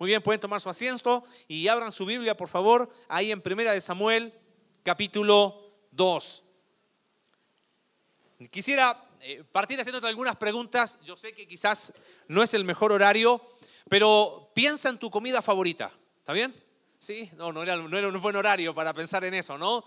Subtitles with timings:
[0.00, 3.72] Muy bien, pueden tomar su asiento y abran su Biblia, por favor, ahí en Primera
[3.72, 4.32] de Samuel,
[4.82, 6.42] capítulo 2.
[8.50, 10.98] Quisiera eh, partir haciéndote algunas preguntas.
[11.04, 11.92] Yo sé que quizás
[12.28, 13.46] no es el mejor horario,
[13.90, 15.92] pero piensa en tu comida favorita.
[16.20, 16.56] ¿Está bien?
[16.98, 19.84] Sí, no, no era, no era un buen horario para pensar en eso, ¿no?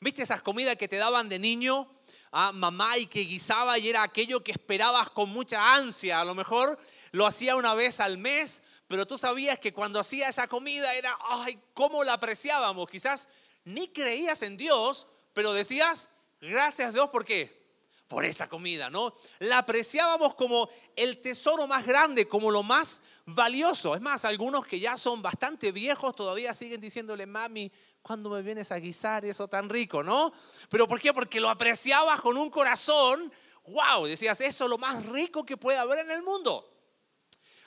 [0.00, 1.88] ¿Viste esas comidas que te daban de niño
[2.32, 6.20] a mamá y que guisaba y era aquello que esperabas con mucha ansia?
[6.20, 6.76] A lo mejor
[7.12, 11.16] lo hacía una vez al mes, pero tú sabías que cuando hacía esa comida era,
[11.28, 12.88] ay, cómo la apreciábamos.
[12.88, 13.28] Quizás
[13.64, 16.08] ni creías en Dios, pero decías,
[16.40, 17.66] gracias Dios, ¿por qué?
[18.06, 19.16] Por esa comida, ¿no?
[19.40, 23.96] La apreciábamos como el tesoro más grande, como lo más valioso.
[23.96, 28.70] Es más, algunos que ya son bastante viejos todavía siguen diciéndole, mami, ¿cuándo me vienes
[28.70, 30.32] a guisar eso tan rico, no?
[30.68, 31.12] ¿Pero por qué?
[31.12, 33.32] Porque lo apreciabas con un corazón,
[33.66, 36.72] wow, decías, eso es lo más rico que puede haber en el mundo.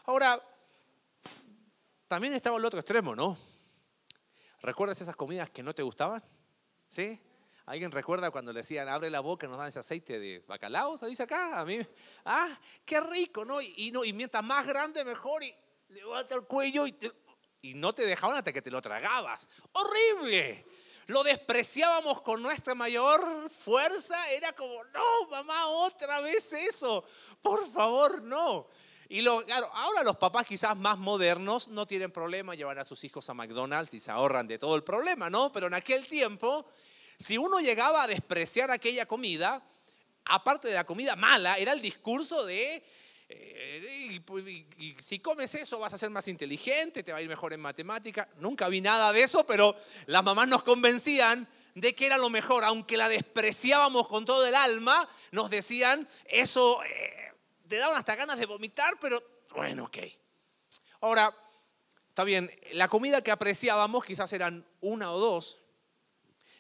[0.06, 0.42] Ahora,
[2.10, 3.38] también estaba el otro extremo, ¿no?
[4.62, 6.24] ¿Recuerdas esas comidas que no te gustaban?
[6.88, 7.22] ¿Sí?
[7.68, 10.98] ¿Alguien recuerda cuando le decían, abre la boca nos dan ese aceite de bacalao?
[10.98, 11.60] ¿Se dice acá?
[11.60, 11.80] A mí,
[12.26, 13.62] ah, qué rico, ¿no?
[13.62, 15.44] Y, no, y mientras más grande, mejor.
[15.44, 15.56] Y
[15.90, 16.98] levanta el cuello y,
[17.62, 19.48] y no te dejaban hasta que te lo tragabas.
[19.72, 20.66] ¡Horrible!
[21.06, 24.32] Lo despreciábamos con nuestra mayor fuerza.
[24.32, 27.06] Era como, no, mamá, otra vez eso.
[27.40, 28.68] Por favor, no.
[29.10, 33.28] Y claro, ahora los papás quizás más modernos no tienen problema llevar a sus hijos
[33.30, 35.52] a McDonald's y se ahorran de todo el problema, ¿no?
[35.52, 36.66] Pero en aquel tiempo
[37.20, 39.62] si uno llegaba a despreciar aquella comida,
[40.26, 42.82] aparte de la comida mala, era el discurso de,
[43.28, 44.46] eh, pues,
[45.00, 48.30] si comes eso vas a ser más inteligente, te va a ir mejor en matemática.
[48.38, 52.64] Nunca vi nada de eso, pero las mamás nos convencían de que era lo mejor,
[52.64, 57.34] aunque la despreciábamos con todo el alma, nos decían, eso eh,
[57.70, 59.98] te daban hasta ganas de vomitar, pero bueno, ok.
[61.02, 61.34] Ahora,
[62.10, 65.62] está bien, la comida que apreciábamos quizás eran una o dos,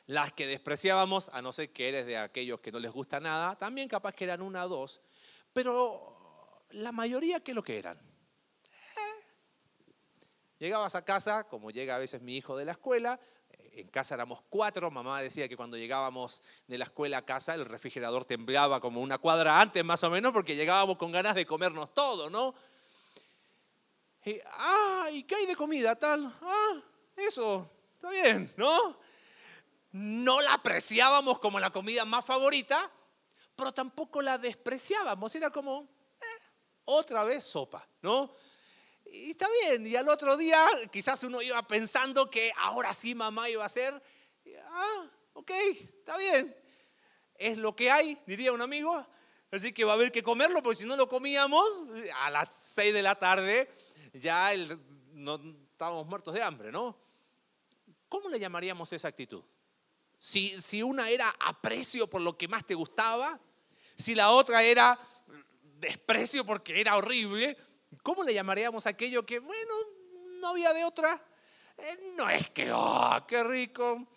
[0.05, 3.57] las que despreciábamos, a no ser que eres de aquellos que no les gusta nada,
[3.57, 5.01] también capaz que eran una o dos,
[5.51, 7.97] pero la mayoría, ¿qué es lo que eran?
[7.97, 9.23] Eh.
[10.59, 13.19] Llegabas a casa, como llega a veces mi hijo de la escuela,
[13.81, 17.65] en casa éramos cuatro, mamá decía que cuando llegábamos de la escuela a casa el
[17.65, 21.93] refrigerador temblaba como una cuadra antes más o menos porque llegábamos con ganas de comernos
[21.93, 22.53] todo, ¿no?
[24.25, 26.33] Y, ah, ¿y qué hay de comida tal?
[26.41, 26.81] Ah,
[27.15, 28.97] eso, está bien, ¿no?
[29.91, 32.91] no la apreciábamos como la comida más favorita,
[33.55, 35.33] pero tampoco la despreciábamos.
[35.35, 35.87] Era como,
[36.21, 36.43] eh,
[36.85, 38.33] otra vez sopa, ¿no?
[39.11, 43.49] Y está bien, y al otro día quizás uno iba pensando que ahora sí mamá
[43.49, 44.01] iba a hacer,
[44.67, 46.55] ah, ok, está bien,
[47.35, 49.05] es lo que hay, diría un amigo,
[49.51, 51.65] así que va a haber que comerlo, porque si no lo comíamos,
[52.21, 53.71] a las seis de la tarde
[54.13, 54.51] ya
[55.13, 55.41] no,
[55.71, 56.97] estábamos muertos de hambre, ¿no?
[58.07, 59.43] ¿Cómo le llamaríamos esa actitud?
[60.17, 63.39] Si, una era aprecio por lo que más te gustaba,
[63.95, 64.99] si la otra era
[65.79, 67.57] desprecio porque era horrible,
[68.03, 69.73] ¿cómo le llamaríamos aquello que, bueno,
[70.39, 71.21] no había de otra?
[71.77, 74.07] Eh, no es que, oh, qué rico.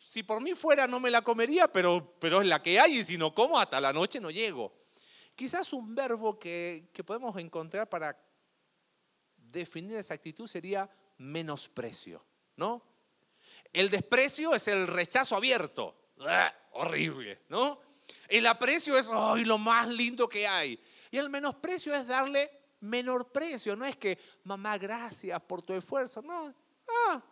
[0.00, 3.04] Si por mí fuera no me la comería, pero, pero es la que hay y
[3.04, 4.72] si no como hasta la noche no llego.
[5.36, 8.18] Quizás un verbo que, que podemos encontrar para
[9.36, 12.24] definir esa actitud sería menosprecio,
[12.56, 12.82] ¿no?
[13.72, 16.12] El desprecio es el rechazo abierto.
[16.72, 17.80] horrible, ¿no?
[18.28, 20.82] El aprecio es lo más lindo que hay.
[21.10, 23.76] Y el menosprecio es darle menor precio.
[23.76, 26.22] No es que, mamá, gracias por tu esfuerzo.
[26.22, 26.54] No.
[27.06, 27.22] Ah,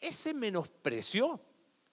[0.00, 1.40] ese menosprecio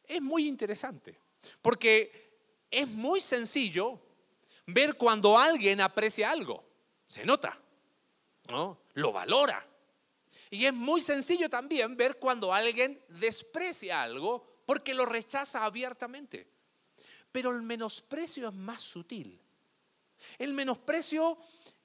[0.03, 1.17] es muy interesante.
[1.61, 2.37] Porque
[2.69, 3.99] es muy sencillo
[4.67, 6.63] ver cuando alguien aprecia algo.
[7.07, 7.59] Se nota.
[8.49, 8.79] ¿no?
[8.93, 9.65] Lo valora.
[10.49, 16.47] Y es muy sencillo también ver cuando alguien desprecia algo porque lo rechaza abiertamente.
[17.31, 19.39] Pero el menosprecio es más sutil.
[20.37, 21.37] El menosprecio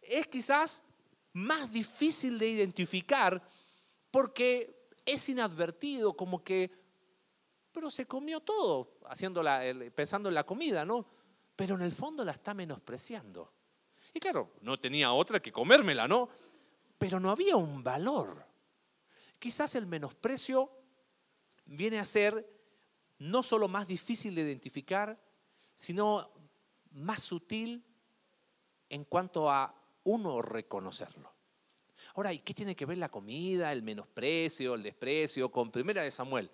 [0.02, 0.84] es quizás
[1.32, 3.42] más difícil de identificar
[4.10, 6.70] porque es inadvertido, como que,
[7.72, 8.98] pero se comió todo,
[9.94, 11.06] pensando en la comida, ¿no?
[11.54, 13.52] Pero en el fondo la está menospreciando.
[14.12, 16.28] Y claro, no tenía otra que comérmela, ¿no?
[16.98, 18.44] Pero no había un valor.
[19.38, 20.70] Quizás el menosprecio
[21.64, 22.60] viene a ser
[23.18, 25.18] no solo más difícil de identificar,
[25.74, 26.30] sino
[26.90, 27.84] más sutil
[28.88, 31.32] en cuanto a uno reconocerlo.
[32.14, 36.10] Ahora, ¿y qué tiene que ver la comida, el menosprecio, el desprecio con Primera de
[36.10, 36.50] Samuel?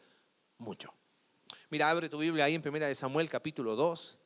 [0.59, 0.93] Mucho.
[1.71, 4.19] Mira, abre tu Biblia ahí en Primera de Samuel capítulo 2.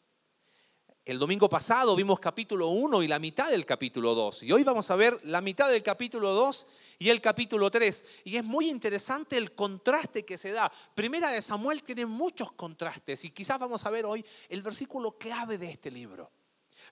[1.07, 4.43] El domingo pasado vimos capítulo 1 y la mitad del capítulo 2.
[4.43, 6.67] Y hoy vamos a ver la mitad del capítulo 2
[6.99, 8.05] y el capítulo 3.
[8.25, 10.71] Y es muy interesante el contraste que se da.
[10.95, 15.57] Primera de Samuel tiene muchos contrastes y quizás vamos a ver hoy el versículo clave
[15.57, 16.31] de este libro.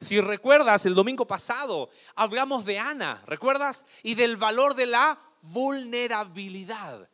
[0.01, 3.85] Si recuerdas, el domingo pasado hablamos de Ana, ¿recuerdas?
[4.03, 7.09] Y del valor de la vulnerabilidad.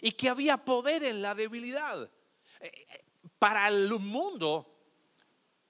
[0.00, 2.10] Y que había poder en la debilidad.
[2.60, 3.04] Eh, eh,
[3.38, 4.72] para el mundo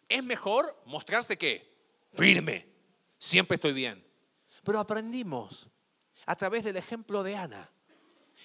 [0.09, 1.73] es mejor mostrarse que
[2.13, 2.69] firme,
[3.19, 4.07] siempre estoy bien.
[4.63, 5.69] Pero aprendimos
[6.27, 7.73] a través del ejemplo de Ana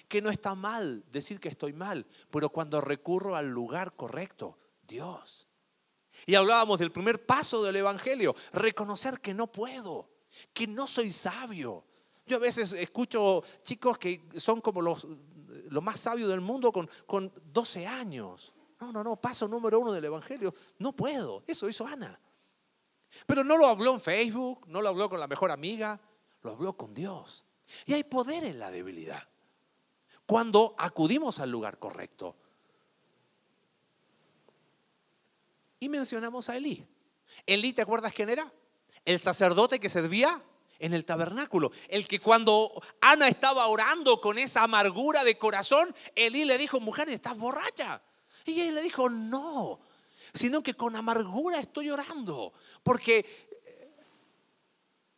[0.08, 5.47] que no está mal decir que estoy mal, pero cuando recurro al lugar correcto, Dios.
[6.26, 10.08] Y hablábamos del primer paso del Evangelio, reconocer que no puedo,
[10.52, 11.84] que no soy sabio.
[12.26, 15.06] Yo a veces escucho chicos que son como los,
[15.70, 18.52] más sabios del mundo con, con 12 años.
[18.80, 20.54] No, no, no, paso número uno del Evangelio.
[20.78, 21.42] No puedo.
[21.46, 22.20] Eso hizo Ana.
[23.26, 26.00] Pero no lo habló en Facebook, no lo habló con la mejor amiga,
[26.42, 27.44] lo habló con Dios.
[27.86, 29.28] Y hay poder en la debilidad.
[30.26, 32.36] Cuando acudimos al lugar correcto.
[35.80, 36.86] Y mencionamos a Elí.
[37.46, 38.52] Elí, ¿te acuerdas quién era?
[39.04, 40.42] El sacerdote que servía
[40.78, 41.72] en el tabernáculo.
[41.88, 47.08] El que cuando Ana estaba orando con esa amargura de corazón, Elí le dijo, mujer,
[47.08, 48.02] estás borracha.
[48.44, 49.80] Y ella le dijo, no,
[50.34, 52.52] sino que con amargura estoy orando,
[52.82, 53.18] porque
[53.64, 53.96] eh,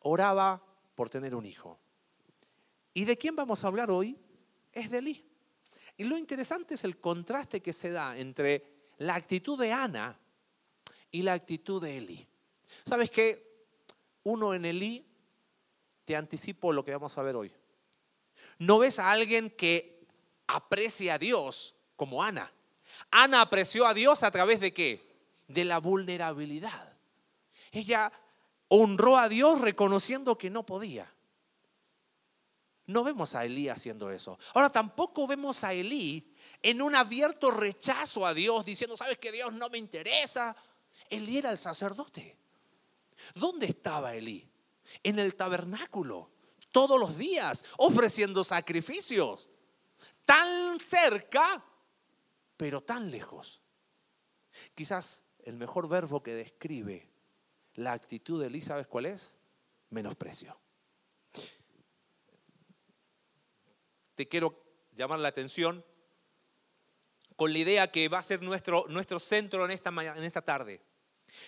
[0.01, 0.63] oraba
[0.95, 1.79] por tener un hijo.
[2.93, 4.19] ¿Y de quién vamos a hablar hoy?
[4.73, 5.25] Es de Elí.
[5.97, 10.19] Y lo interesante es el contraste que se da entre la actitud de Ana
[11.11, 12.27] y la actitud de Elí.
[12.85, 13.67] ¿Sabes qué?
[14.23, 15.07] Uno en Elí,
[16.05, 17.53] te anticipo lo que vamos a ver hoy.
[18.59, 20.07] No ves a alguien que
[20.47, 22.53] aprecia a Dios como Ana.
[23.11, 25.09] Ana apreció a Dios a través de qué?
[25.49, 26.93] De la vulnerabilidad.
[27.73, 28.13] Ella
[28.69, 31.13] honró a Dios reconociendo que no podía.
[32.87, 34.39] No vemos a Elí haciendo eso.
[34.53, 39.53] Ahora tampoco vemos a Elí en un abierto rechazo a Dios, diciendo, sabes que Dios
[39.53, 40.57] no me interesa.
[41.11, 42.39] Elí era el sacerdote.
[43.35, 44.49] ¿Dónde estaba Elí?
[45.03, 46.31] En el tabernáculo,
[46.71, 49.51] todos los días, ofreciendo sacrificios.
[50.25, 51.65] Tan cerca
[52.61, 53.63] pero tan lejos.
[54.75, 57.09] Quizás el mejor verbo que describe
[57.77, 59.35] la actitud de Elí, ¿sabes cuál es?
[59.89, 60.61] Menosprecio.
[64.15, 65.83] Te quiero llamar la atención
[67.35, 70.83] con la idea que va a ser nuestro, nuestro centro en esta, en esta tarde.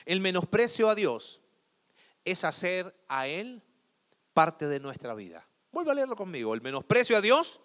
[0.05, 1.41] El menosprecio a Dios
[2.25, 3.63] es hacer a Él
[4.33, 5.47] parte de nuestra vida.
[5.71, 6.55] Vuelvo a leerlo conmigo.
[6.55, 7.61] El menosprecio a Dios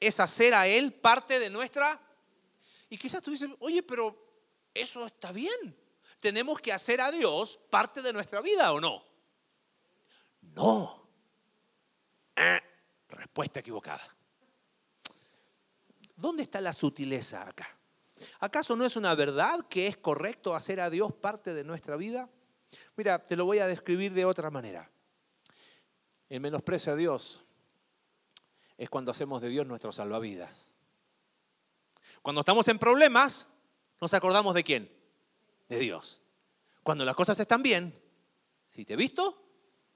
[0.00, 2.00] es hacer a Él parte de nuestra
[2.88, 4.14] y quizás tú dices, oye, pero
[4.74, 5.76] eso está bien.
[6.20, 9.02] ¿Tenemos que hacer a Dios parte de nuestra vida o no?
[10.42, 11.08] No.
[12.36, 12.60] Eh,
[13.08, 14.16] respuesta equivocada.
[16.14, 17.76] ¿Dónde está la sutileza acá?
[18.40, 22.28] ¿Acaso no es una verdad que es correcto hacer a Dios parte de nuestra vida?
[22.96, 24.90] Mira, te lo voy a describir de otra manera.
[26.28, 27.44] El menosprecio a Dios
[28.76, 30.70] es cuando hacemos de Dios nuestro salvavidas.
[32.22, 33.48] Cuando estamos en problemas,
[34.00, 34.90] nos acordamos de quién?
[35.68, 36.20] De Dios.
[36.82, 38.00] Cuando las cosas están bien,
[38.66, 39.42] si te he visto,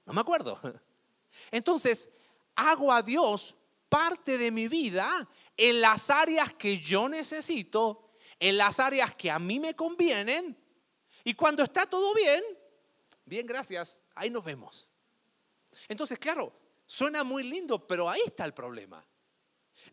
[0.05, 0.59] no me acuerdo.
[1.51, 2.09] Entonces,
[2.55, 3.55] hago a Dios
[3.89, 8.06] parte de mi vida en las áreas que yo necesito,
[8.39, 10.57] en las áreas que a mí me convienen.
[11.23, 12.43] Y cuando está todo bien,
[13.25, 14.89] bien, gracias, ahí nos vemos.
[15.87, 16.53] Entonces, claro,
[16.85, 19.05] suena muy lindo, pero ahí está el problema.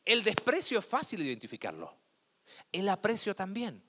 [0.04, 1.96] El desprecio es fácil identificarlo.
[2.70, 3.82] El aprecio también.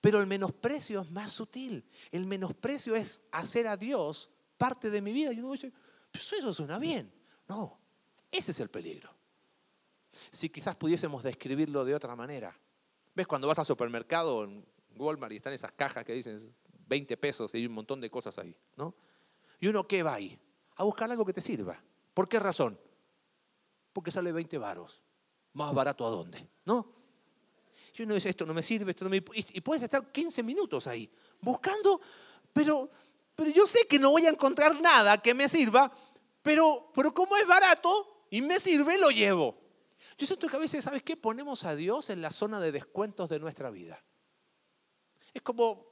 [0.00, 1.88] Pero el menosprecio es más sutil.
[2.10, 5.32] El menosprecio es hacer a Dios parte de mi vida.
[5.32, 5.72] Y uno dice,
[6.10, 7.12] pues eso suena bien.
[7.48, 7.80] No,
[8.30, 9.14] ese es el peligro.
[10.30, 12.58] Si quizás pudiésemos describirlo de otra manera.
[13.16, 14.62] ¿Ves cuando vas al supermercado en
[14.94, 16.54] Walmart y están esas cajas que dicen
[16.86, 18.94] 20 pesos y hay un montón de cosas ahí, ¿no?
[19.58, 20.38] Y uno qué va ahí?
[20.76, 21.82] A buscar algo que te sirva.
[22.12, 22.78] ¿Por qué razón?
[23.94, 25.00] Porque sale 20 varos.
[25.54, 26.92] Más barato a dónde, ¿no?
[27.96, 29.16] Y uno dice, esto no me sirve, esto no me...
[29.34, 31.98] Y puedes estar 15 minutos ahí buscando,
[32.52, 32.90] pero,
[33.34, 35.90] pero yo sé que no voy a encontrar nada que me sirva,
[36.42, 39.65] pero, pero como es barato y me sirve, lo llevo.
[40.18, 41.16] Yo siento que a veces, ¿sabes qué?
[41.16, 44.02] Ponemos a Dios en la zona de descuentos de nuestra vida.
[45.34, 45.86] Es como,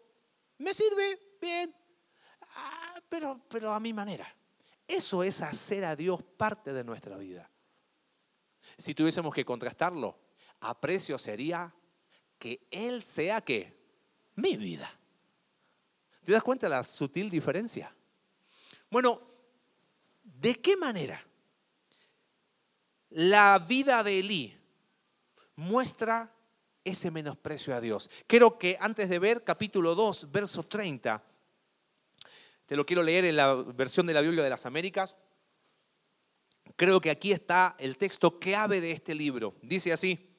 [0.58, 1.74] me sirve, bien,
[2.56, 4.26] ah, pero, pero a mi manera.
[4.88, 7.50] Eso es hacer a Dios parte de nuestra vida.
[8.78, 10.18] Si tuviésemos que contrastarlo,
[10.60, 11.74] aprecio sería
[12.38, 13.72] que Él sea que
[14.36, 14.90] mi vida.
[16.24, 17.94] ¿Te das cuenta de la sutil diferencia?
[18.90, 19.20] Bueno,
[20.22, 21.22] ¿de qué manera
[23.14, 24.58] la vida de Elí
[25.54, 26.34] muestra
[26.82, 28.10] ese menosprecio a Dios?
[28.26, 31.22] Quiero que antes de ver capítulo 2, verso 30,
[32.66, 35.16] te lo quiero leer en la versión de la Biblia de las Américas.
[36.76, 39.54] Creo que aquí está el texto clave de este libro.
[39.62, 40.34] Dice así,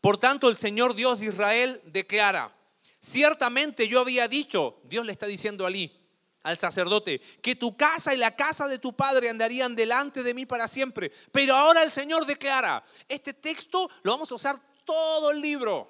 [0.00, 2.56] por tanto el Señor Dios de Israel declara,
[3.00, 5.97] ciertamente yo había dicho, Dios le está diciendo a Elí,
[6.42, 10.46] al sacerdote, que tu casa y la casa de tu padre andarían delante de mí
[10.46, 11.10] para siempre.
[11.32, 15.88] Pero ahora el Señor declara, este texto lo vamos a usar todo el libro,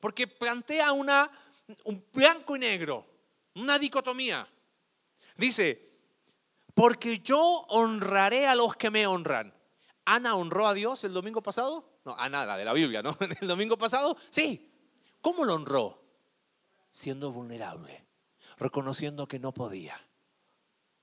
[0.00, 1.30] porque plantea una,
[1.84, 3.06] un blanco y negro,
[3.54, 4.48] una dicotomía.
[5.36, 5.90] Dice,
[6.74, 9.54] porque yo honraré a los que me honran.
[10.04, 12.00] Ana honró a Dios el domingo pasado.
[12.04, 13.16] No, Ana, la de la Biblia, ¿no?
[13.40, 14.68] El domingo pasado, sí.
[15.20, 16.02] ¿Cómo lo honró?
[16.90, 18.04] Siendo vulnerable
[18.58, 20.00] reconociendo que no podía.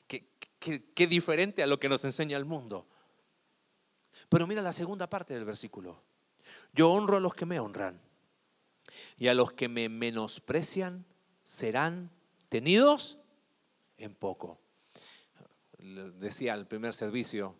[0.08, 2.88] Qué, diferente a lo que nos enseña el mundo.
[4.28, 6.02] Pero mira la segunda parte del versículo.
[6.74, 8.02] Yo honro a los que me honran
[9.18, 11.06] y a los que me menosprecian
[11.44, 12.12] serán
[12.50, 13.18] tenidos
[13.98, 14.60] en poco.
[15.78, 17.56] Decía el primer servicio,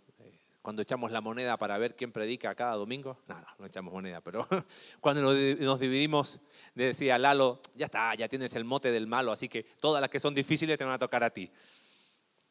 [0.62, 4.48] cuando echamos la moneda para ver quién predica cada domingo, no, no echamos moneda, pero
[5.00, 6.40] cuando nos dividimos,
[6.76, 10.20] decía Lalo, ya está, ya tienes el mote del malo, así que todas las que
[10.20, 11.52] son difíciles te van a tocar a ti.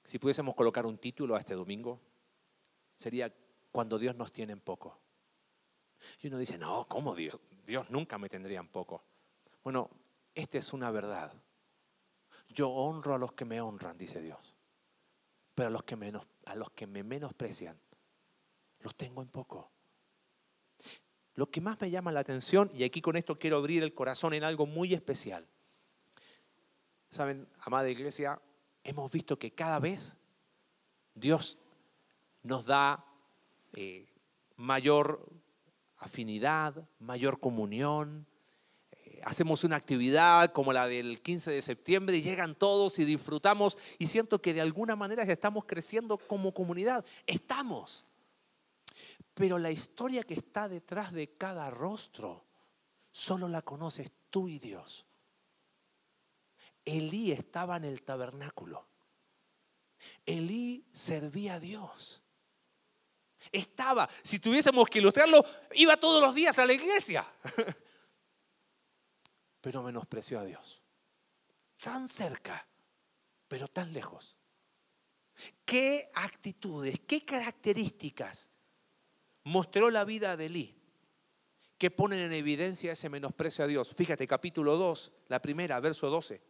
[0.04, 2.00] Si pudiésemos colocar un título a este domingo,
[2.94, 3.32] sería
[3.70, 4.98] cuando Dios nos tiene en poco.
[6.20, 7.38] Y uno dice, no, ¿cómo Dios?
[7.66, 9.04] Dios nunca me tendría en poco.
[9.62, 9.90] Bueno,
[10.34, 11.32] esta es una verdad.
[12.48, 14.56] Yo honro a los que me honran, dice Dios,
[15.54, 17.78] pero a los que, menos, a los que me menosprecian,
[18.80, 19.70] los tengo en poco.
[21.34, 24.34] Lo que más me llama la atención, y aquí con esto quiero abrir el corazón
[24.34, 25.46] en algo muy especial.
[27.10, 28.40] Saben, amada iglesia,
[28.82, 30.16] hemos visto que cada vez
[31.14, 31.58] Dios
[32.42, 33.04] nos da
[33.74, 34.06] eh,
[34.56, 35.28] mayor
[35.98, 38.26] afinidad, mayor comunión.
[38.90, 43.78] Eh, hacemos una actividad como la del 15 de septiembre y llegan todos y disfrutamos
[43.98, 47.04] y siento que de alguna manera estamos creciendo como comunidad.
[47.26, 48.04] Estamos.
[49.38, 52.44] Pero la historia que está detrás de cada rostro,
[53.12, 55.06] solo la conoces tú y Dios.
[56.84, 58.88] Elí estaba en el tabernáculo.
[60.26, 62.20] Elí servía a Dios.
[63.52, 67.24] Estaba, si tuviésemos que ilustrarlo, iba todos los días a la iglesia.
[69.60, 70.82] Pero menospreció a Dios.
[71.80, 72.66] Tan cerca,
[73.46, 74.36] pero tan lejos.
[75.64, 78.50] ¿Qué actitudes, qué características
[79.48, 80.74] mostró la vida de Elí,
[81.78, 83.90] que ponen en evidencia ese menosprecio a Dios.
[83.96, 86.40] Fíjate, capítulo 2, la primera, verso 12.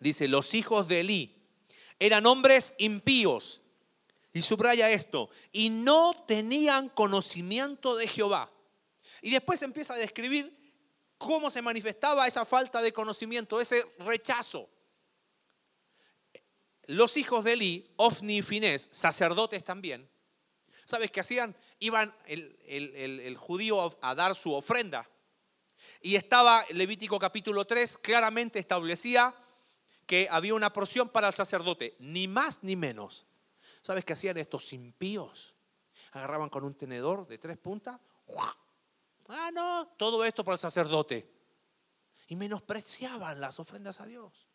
[0.00, 1.48] Dice, los hijos de Elí
[1.98, 3.60] eran hombres impíos.
[4.32, 8.50] Y subraya esto, y no tenían conocimiento de Jehová.
[9.22, 10.52] Y después empieza a describir
[11.18, 14.68] cómo se manifestaba esa falta de conocimiento, ese rechazo.
[16.86, 20.08] Los hijos de Elí, Ofni y Finés, sacerdotes también,
[20.84, 21.56] ¿Sabes qué hacían?
[21.78, 25.08] Iban el, judío a dar su ofrenda.
[26.00, 29.34] Y estaba Levítico capítulo 3, claramente establecía
[30.06, 33.26] que había una porción para el sacerdote, ni más ni menos.
[33.80, 35.54] ¿Sabes qué hacían estos impíos?
[36.12, 37.98] Agarraban con un tenedor de tres puntas.
[39.28, 41.30] Ah, no, todo esto para el sacerdote.
[42.28, 44.46] Y menospreciaban las ofrendas a Dios.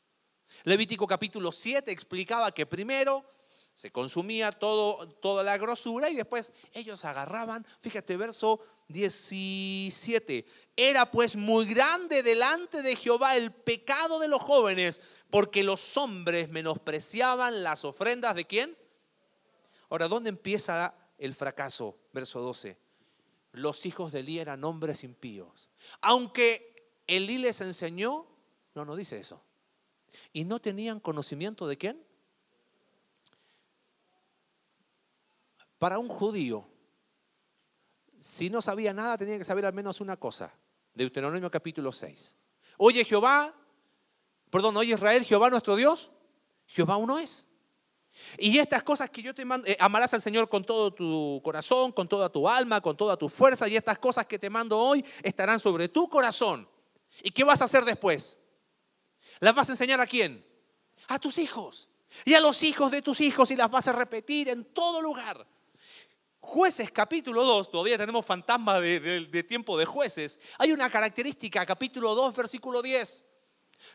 [0.64, 3.26] Levítico capítulo 7 explicaba que primero
[3.80, 8.60] se consumía todo, toda la grosura y después ellos agarraban, fíjate, verso
[8.90, 10.46] 17,
[10.76, 16.50] era pues muy grande delante de Jehová el pecado de los jóvenes, porque los hombres
[16.50, 18.78] menospreciaban las ofrendas de quién.
[19.88, 21.98] Ahora, ¿dónde empieza el fracaso?
[22.12, 22.78] Verso 12.
[23.54, 25.70] Los hijos de Elí eran hombres impíos.
[26.02, 28.28] Aunque Elí les enseñó,
[28.76, 29.42] no, no dice eso.
[30.34, 32.09] Y no tenían conocimiento de quién?
[35.80, 36.68] Para un judío,
[38.20, 40.54] si no sabía nada, tenía que saber al menos una cosa.
[40.94, 42.38] Deuteronomio capítulo 6.
[42.78, 43.56] Oye Jehová,
[44.50, 46.12] perdón, oye Israel, Jehová nuestro Dios,
[46.68, 47.48] Jehová uno es.
[48.38, 51.94] Y estas cosas que yo te mando, eh, amarás al Señor con todo tu corazón,
[51.94, 55.06] con toda tu alma, con toda tu fuerza, y estas cosas que te mando hoy
[55.24, 56.68] estarán sobre tu corazón.
[57.24, 58.38] ¿Y qué vas a hacer después?
[59.40, 60.46] ¿Las vas a enseñar a quién?
[61.08, 61.88] A tus hijos.
[62.26, 65.48] Y a los hijos de tus hijos y las vas a repetir en todo lugar.
[66.50, 70.40] Jueces capítulo 2, todavía tenemos fantasma de, tiempo de jueces.
[70.58, 73.24] Hay una característica, capítulo 2, versículo 10.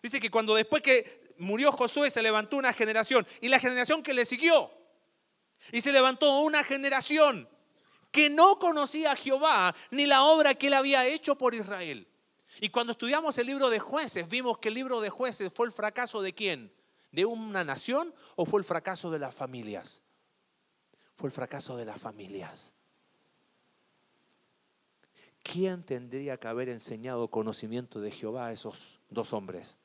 [0.00, 4.14] Dice que cuando después que murió Josué se levantó una generación y la generación que
[4.14, 4.70] le siguió.
[5.73, 7.49] Y se levantó una generación
[8.12, 12.06] que no conocía a Jehová ni la obra que él había hecho por Israel.
[12.61, 15.73] Y cuando estudiamos el libro de jueces, vimos que el libro de jueces fue el
[15.73, 16.73] fracaso de quién?
[17.11, 20.03] ¿De una nación o fue el fracaso de las familias?
[21.14, 22.73] Fue el fracaso de las familias.
[25.42, 29.78] ¿Quién tendría que haber enseñado conocimiento de Jehová a esos dos hombres?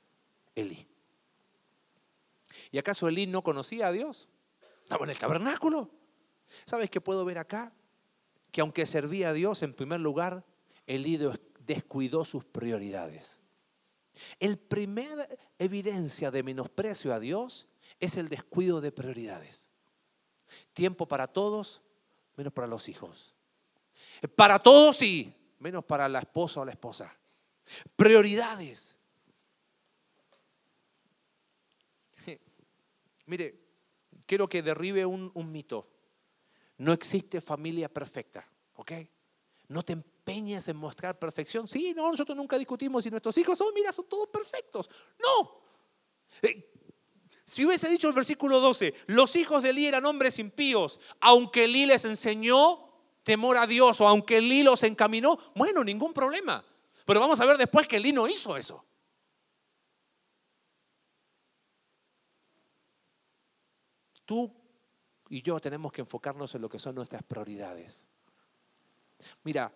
[0.55, 0.87] Elí.
[2.71, 4.29] ¿Y acaso Elí no conocía a Dios?
[4.83, 5.89] Estaba en el tabernáculo.
[6.65, 7.73] ¿Sabes qué puedo ver acá?
[8.51, 10.43] Que aunque servía a Dios, en primer lugar,
[10.87, 11.19] Elí
[11.67, 13.39] descuidó sus prioridades.
[14.39, 17.67] El primer evidencia de menosprecio a Dios
[17.99, 19.68] es el descuido de prioridades.
[20.73, 21.81] Tiempo para todos,
[22.35, 23.33] menos para los hijos.
[24.35, 27.13] Para todos sí, menos para la esposa o la esposa.
[27.95, 28.97] Prioridades.
[33.25, 33.59] Mire,
[34.25, 35.87] quiero que derribe un, un mito.
[36.77, 38.91] No existe familia perfecta, ¿ok?
[39.67, 41.67] No te empeñes en mostrar perfección.
[41.67, 44.89] Sí, no, nosotros nunca discutimos si nuestros hijos son, mira, son todos perfectos.
[45.19, 45.61] No.
[47.49, 51.87] Si hubiese dicho el versículo 12, los hijos de Elí eran hombres impíos, aunque Elí
[51.87, 52.87] les enseñó
[53.23, 56.63] temor a Dios o aunque Elí los encaminó, bueno, ningún problema.
[57.05, 58.85] Pero vamos a ver después que Elí no hizo eso.
[64.25, 64.53] Tú
[65.29, 68.05] y yo tenemos que enfocarnos en lo que son nuestras prioridades.
[69.43, 69.73] Mira,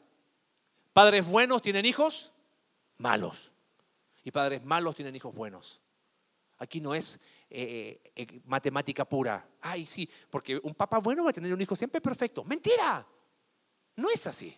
[0.93, 2.33] padres buenos tienen hijos
[2.99, 3.51] malos
[4.23, 5.81] y padres malos tienen hijos buenos.
[6.59, 7.19] Aquí no es
[7.55, 9.47] eh, eh, eh, matemática pura.
[9.61, 12.43] Ay, sí, porque un papá bueno va a tener un hijo siempre perfecto.
[12.43, 13.07] Mentira.
[13.95, 14.57] No es así.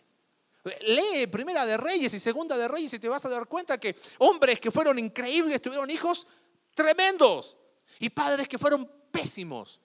[0.80, 3.96] Lee Primera de Reyes y Segunda de Reyes y te vas a dar cuenta que
[4.16, 6.26] hombres que fueron increíbles tuvieron hijos
[6.74, 7.58] tremendos
[7.98, 9.78] y padres que fueron pésimos.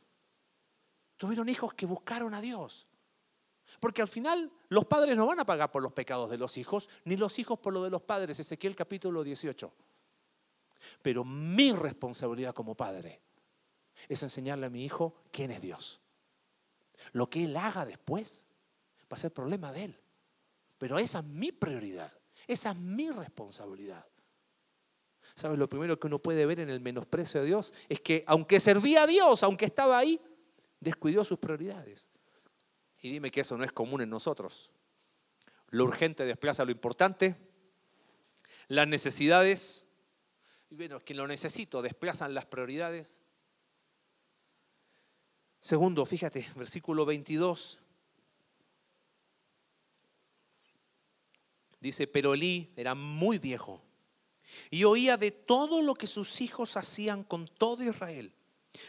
[1.18, 2.88] Tuvieron hijos que buscaron a Dios.
[3.82, 6.88] Porque al final los padres no van a pagar por los pecados de los hijos,
[7.04, 8.40] ni los hijos por lo de los padres.
[8.40, 9.74] Ezequiel capítulo 18.
[11.02, 13.22] Pero mi responsabilidad como padre
[14.08, 16.02] es enseñarle a mi hijo quién es Dios.
[17.14, 18.46] Lo que él haga después
[19.04, 20.00] va a ser problema de él.
[20.78, 22.12] Pero esa es mi prioridad,
[22.48, 24.06] esa es mi responsabilidad.
[25.36, 25.58] ¿Sabes?
[25.58, 29.04] Lo primero que uno puede ver en el menosprecio de Dios es que aunque servía
[29.04, 30.20] a Dios, aunque estaba ahí,
[30.80, 32.10] descuidó sus prioridades.
[33.00, 34.72] Y dime que eso no es común en nosotros.
[35.70, 37.36] Lo urgente desplaza lo importante.
[38.68, 39.88] Las necesidades,
[40.72, 43.20] y bueno, que lo necesito, desplazan las prioridades.
[45.60, 47.78] Segundo, fíjate, versículo 22.
[51.82, 53.84] Dice, pero Elí era muy viejo
[54.70, 58.34] y oía de todo lo que sus hijos hacían con todo Israel.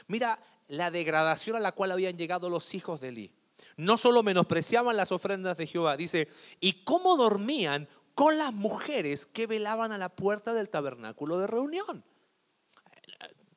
[0.07, 3.33] Mira la degradación a la cual habían llegado los hijos de Elí.
[3.77, 6.29] No solo menospreciaban las ofrendas de Jehová, dice,
[6.61, 12.05] y cómo dormían con las mujeres que velaban a la puerta del tabernáculo de reunión.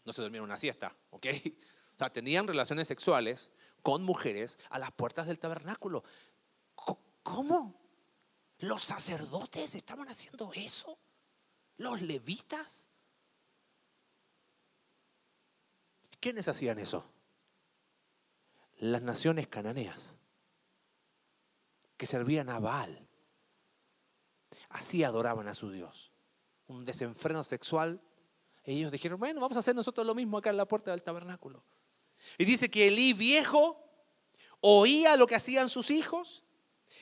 [0.03, 1.25] No se dormían una siesta, ¿ok?
[1.95, 6.03] O sea, tenían relaciones sexuales con mujeres a las puertas del tabernáculo.
[7.23, 7.73] ¿Cómo?
[8.59, 10.97] ¿Los sacerdotes estaban haciendo eso?
[11.77, 12.87] ¿Los levitas?
[16.19, 17.05] ¿Quiénes hacían eso?
[18.77, 20.17] Las naciones cananeas,
[21.97, 23.04] que servían a Baal.
[24.75, 26.11] Así adoraban a su Dios.
[26.67, 28.01] Un desenfreno sexual.
[28.65, 31.63] Ellos dijeron, bueno, vamos a hacer nosotros lo mismo acá en la puerta del tabernáculo.
[32.37, 33.81] Y dice que Elí viejo
[34.59, 36.43] oía lo que hacían sus hijos.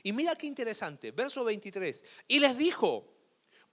[0.03, 2.05] Y mira qué interesante, verso 23.
[2.27, 3.11] Y les dijo,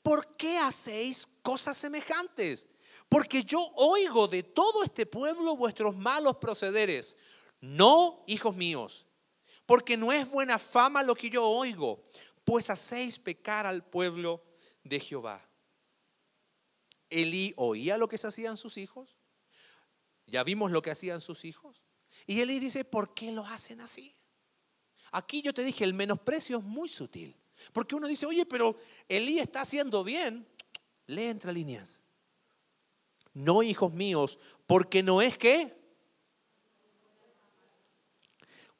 [0.02, 2.68] ¿por qué hacéis cosas semejantes?
[3.06, 7.18] Porque yo oigo de todo este pueblo vuestros malos procederes.
[7.60, 9.04] No, hijos míos,
[9.66, 12.02] porque no es buena fama lo que yo oigo,
[12.44, 14.42] pues hacéis pecar al pueblo
[14.84, 15.46] de Jehová.
[17.08, 19.16] Elí oía lo que se hacían sus hijos.
[20.26, 21.82] Ya vimos lo que hacían sus hijos.
[22.26, 24.16] Y Elí dice, ¿por qué lo hacen así?
[25.12, 27.36] Aquí yo te dije, el menosprecio es muy sutil.
[27.72, 28.76] Porque uno dice, oye, pero
[29.08, 30.46] Elí está haciendo bien.
[31.06, 32.00] Lee entre líneas.
[33.32, 35.78] No, hijos míos, porque no es que...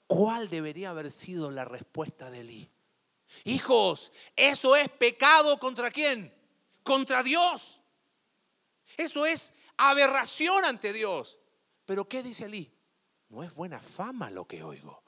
[0.07, 2.71] ¿Cuál debería haber sido la respuesta de Elí?
[3.45, 6.35] Hijos, eso es pecado contra quién?
[6.83, 7.81] Contra Dios.
[8.97, 11.39] Eso es aberración ante Dios.
[11.85, 12.73] Pero ¿qué dice Elí?
[13.29, 15.03] No es buena fama lo que oigo.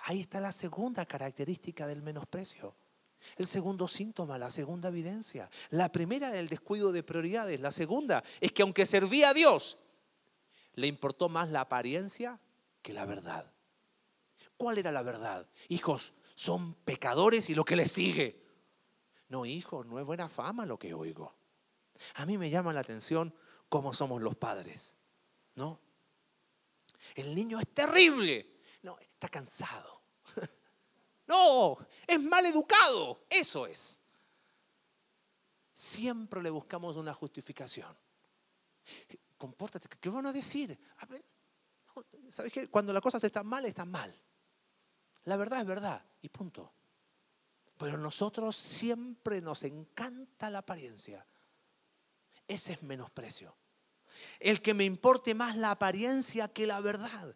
[0.00, 2.74] Ahí está la segunda característica del menosprecio.
[3.36, 5.48] El segundo síntoma, la segunda evidencia.
[5.70, 7.60] La primera del descuido de prioridades.
[7.60, 9.78] La segunda es que aunque servía a Dios,
[10.74, 12.40] le importó más la apariencia
[12.82, 13.52] que la verdad.
[14.56, 15.48] ¿Cuál era la verdad?
[15.68, 18.42] Hijos, son pecadores y lo que les sigue.
[19.28, 21.32] No, hijos, no es buena fama lo que oigo.
[22.14, 23.32] A mí me llama la atención
[23.68, 24.96] cómo somos los padres.
[25.54, 25.78] ¿No?
[27.14, 28.56] El niño es terrible.
[28.82, 30.02] No, está cansado.
[31.24, 33.24] No, es mal educado.
[33.30, 34.02] Eso es.
[35.72, 37.96] Siempre le buscamos una justificación.
[39.38, 40.78] Compórtate, ¿qué van a decir?
[42.28, 42.68] ¿Sabes qué?
[42.68, 44.14] Cuando las cosas están mal, están mal.
[45.24, 46.72] La verdad es verdad y punto.
[47.76, 51.26] Pero nosotros siempre nos encanta la apariencia.
[52.46, 53.56] Ese es menosprecio.
[54.38, 57.34] El que me importe más la apariencia que la verdad.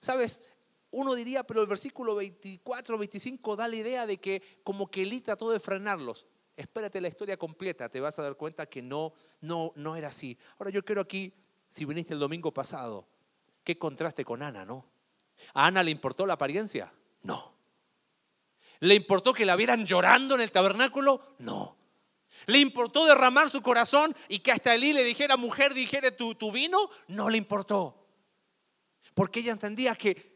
[0.00, 0.42] ¿Sabes?
[0.90, 5.20] Uno diría, pero el versículo 24, 25 da la idea de que como que Elí
[5.20, 6.26] trató de frenarlos.
[6.56, 10.36] Espérate la historia completa, te vas a dar cuenta que no, no, no era así.
[10.58, 11.32] Ahora yo quiero aquí,
[11.66, 13.08] si viniste el domingo pasado,
[13.62, 14.84] qué contraste con Ana, ¿no?
[15.54, 16.92] ¿A Ana le importó la apariencia?
[17.22, 17.54] No.
[18.80, 21.34] ¿Le importó que la vieran llorando en el tabernáculo?
[21.38, 21.76] No.
[22.46, 26.50] ¿Le importó derramar su corazón y que hasta Elí le dijera, mujer, dijere tu, tu
[26.50, 26.88] vino?
[27.08, 28.06] No le importó.
[29.14, 30.30] Porque ella entendía que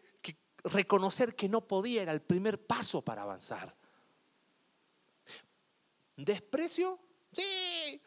[0.65, 3.75] reconocer que no podía era el primer paso para avanzar.
[6.17, 6.99] ¿Desprecio?
[7.33, 8.01] Sí,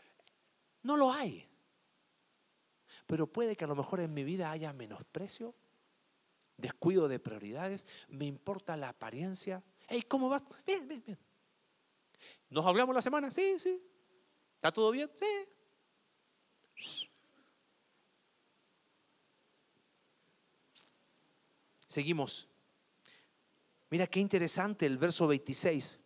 [0.83, 1.47] no lo hay.
[3.05, 5.55] Pero puede que a lo mejor en mi vida haya menosprecio,
[6.57, 9.63] descuido de prioridades, me importa la apariencia.
[9.87, 10.43] Hey, ¿cómo vas?
[10.65, 11.17] Bien, bien, bien.
[12.49, 13.29] ¿Nos hablamos la semana?
[13.29, 13.81] Sí, sí.
[14.55, 15.09] ¿Está todo bien?
[15.15, 15.25] Sí.
[21.85, 22.47] Seguimos.
[23.89, 25.99] Mira qué interesante el verso 26.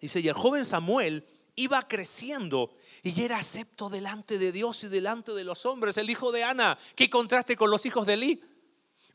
[0.00, 5.32] Dice, y el joven Samuel iba creciendo y era acepto delante de Dios y delante
[5.32, 5.98] de los hombres.
[5.98, 8.42] El hijo de Ana, qué contraste con los hijos de Eli.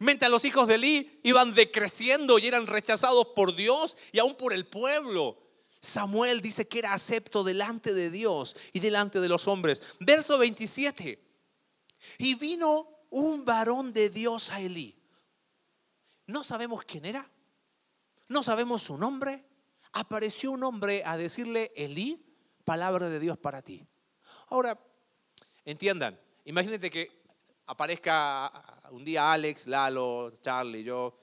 [0.03, 4.53] Mientras los hijos de Eli iban decreciendo y eran rechazados por Dios y aún por
[4.53, 5.39] el pueblo.
[5.79, 9.81] Samuel dice que era acepto delante de Dios y delante de los hombres.
[9.99, 11.21] Verso 27.
[12.17, 15.03] Y vino un varón de Dios a Elí
[16.27, 17.29] no sabemos quién era,
[18.27, 19.45] no sabemos su nombre.
[19.93, 22.25] Apareció un hombre a decirle, Elí,
[22.63, 23.85] palabra de Dios para ti.
[24.47, 24.79] Ahora,
[25.65, 27.23] entiendan, imagínate que
[27.67, 28.45] aparezca
[28.93, 31.17] un día Alex, Lalo, Charlie, yo,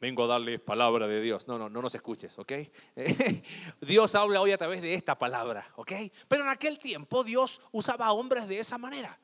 [0.00, 1.46] vengo a darles palabra de Dios.
[1.46, 2.52] No, no, no nos escuches, ¿ok?
[3.80, 5.92] Dios habla hoy a través de esta palabra, ¿ok?
[6.26, 9.20] Pero en aquel tiempo Dios usaba a hombres de esa manera.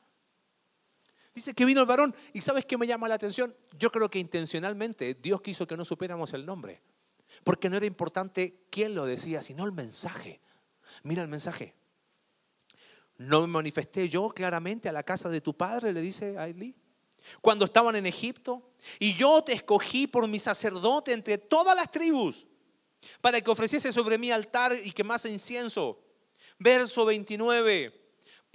[1.35, 2.15] Dice que vino el varón.
[2.33, 3.55] ¿Y sabes qué me llama la atención?
[3.77, 6.83] Yo creo que intencionalmente Dios quiso que no supiéramos el nombre.
[7.43, 10.41] Porque no era importante quién lo decía, sino el mensaje.
[11.03, 11.75] Mira el mensaje.
[13.19, 16.77] No me manifesté yo claramente a la casa de tu padre, le dice a Eli,
[17.41, 18.71] cuando estaban en Egipto.
[18.99, 22.47] Y yo te escogí por mi sacerdote entre todas las tribus,
[23.21, 26.01] para que ofreciese sobre mi altar y quemase incienso.
[26.59, 28.07] Verso 29.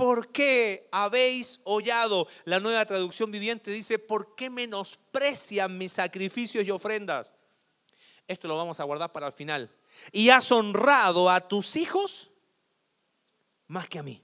[0.01, 2.27] ¿por qué habéis hollado?
[2.45, 7.35] La nueva traducción viviente dice, ¿por qué menosprecian mis sacrificios y ofrendas?
[8.27, 9.69] Esto lo vamos a guardar para el final.
[10.11, 12.31] Y has honrado a tus hijos
[13.67, 14.23] más que a mí.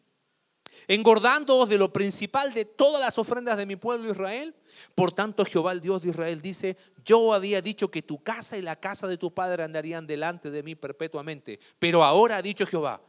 [0.87, 4.55] Engordándoos de lo principal de todas las ofrendas de mi pueblo Israel.
[4.95, 8.61] Por tanto, Jehová, el Dios de Israel, dice, yo había dicho que tu casa y
[8.61, 11.59] la casa de tu padre andarían delante de mí perpetuamente.
[11.79, 13.01] Pero ahora ha dicho Jehová,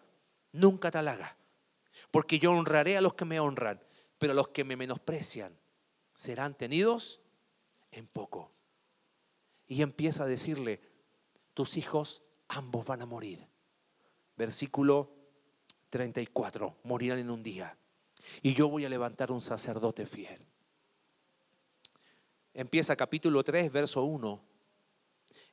[0.52, 1.38] nunca te halaga
[2.10, 3.82] porque yo honraré a los que me honran,
[4.18, 5.56] pero a los que me menosprecian
[6.14, 7.20] serán tenidos
[7.90, 8.52] en poco.
[9.66, 10.80] Y empieza a decirle,
[11.54, 13.46] tus hijos ambos van a morir.
[14.36, 15.12] Versículo
[15.90, 17.76] 34, morirán en un día.
[18.42, 20.44] Y yo voy a levantar un sacerdote fiel.
[22.54, 24.40] Empieza capítulo 3, verso 1.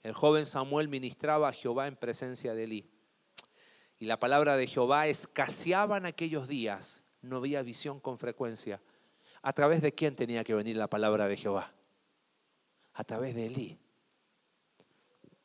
[0.04, 2.90] El joven Samuel ministraba a Jehová en presencia de Elí.
[3.98, 8.82] Y la palabra de Jehová escaseaba en aquellos días, no había visión con frecuencia.
[9.42, 11.74] ¿A través de quién tenía que venir la palabra de Jehová?
[12.94, 13.80] A través de Elí.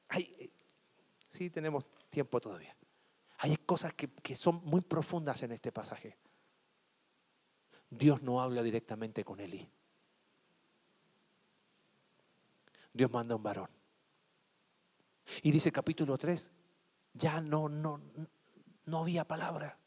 [0.08, 0.50] Ay,
[1.28, 2.74] sí, tenemos tiempo todavía.
[3.42, 6.16] Hay cosas que, que son muy profundas en este pasaje.
[7.88, 9.68] Dios no habla directamente con Elí.
[12.92, 13.68] Dios manda un varón.
[15.42, 16.50] Y dice capítulo 3,
[17.14, 18.00] ya no, no,
[18.86, 19.78] no había palabra.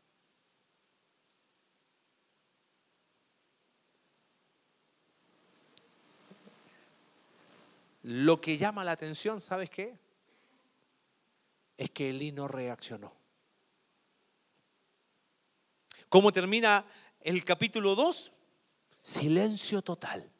[8.03, 9.97] Lo que llama la atención, ¿sabes qué?
[11.77, 13.13] es que Elí no reaccionó.
[16.13, 16.85] ¿Cómo termina
[17.21, 18.31] el capítulo 2?
[19.01, 20.31] Silencio total.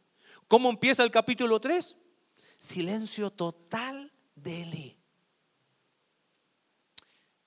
[0.48, 1.96] ¿Cómo empieza el capítulo 3?
[2.60, 5.00] Silencio total de Elí.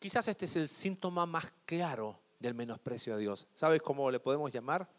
[0.01, 3.47] Quizás este es el síntoma más claro del menosprecio a Dios.
[3.55, 4.91] ¿Sabes cómo le podemos llamar?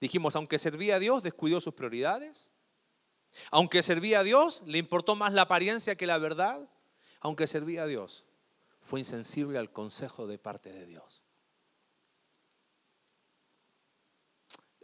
[0.00, 2.50] Dijimos, aunque servía a Dios, descuidó sus prioridades.
[3.50, 6.70] Aunque servía a Dios, le importó más la apariencia que la verdad.
[7.18, 8.24] Aunque servía a Dios,
[8.78, 11.24] fue insensible al consejo de parte de Dios.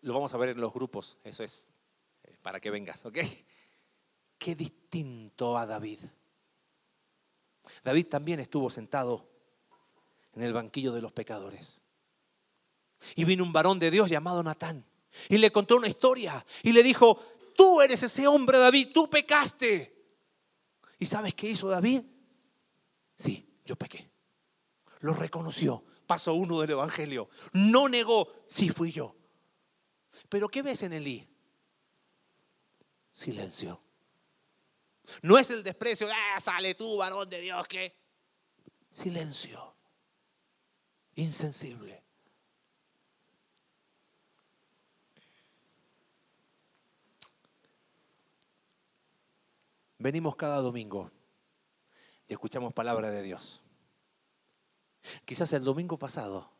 [0.07, 1.73] Lo vamos a ver en los grupos, eso es
[2.23, 3.19] eh, para que vengas, ¿ok?
[4.39, 5.99] Qué distinto a David.
[7.83, 9.29] David también estuvo sentado
[10.33, 11.83] en el banquillo de los pecadores.
[13.17, 14.87] Y vino un varón de Dios llamado Natán
[15.29, 17.21] y le contó una historia y le dijo,
[17.57, 19.93] tú eres ese hombre David, tú pecaste.
[21.01, 22.03] ¿Y sabes qué hizo David?
[23.17, 24.09] Sí, yo pequé.
[25.01, 25.83] Lo reconoció.
[26.07, 27.29] Paso uno del Evangelio.
[27.55, 29.17] No negó, sí fui yo.
[30.29, 31.29] Pero ¿qué ves en Elí?
[33.13, 33.81] Silencio.
[35.23, 37.97] No es el desprecio, ah, sale tú, varón de Dios, que.
[38.91, 39.75] Silencio.
[41.15, 42.03] Insensible.
[49.99, 51.11] Venimos cada domingo
[52.29, 53.63] y escuchamos palabra de Dios.
[55.25, 56.57] Quizás el domingo pasado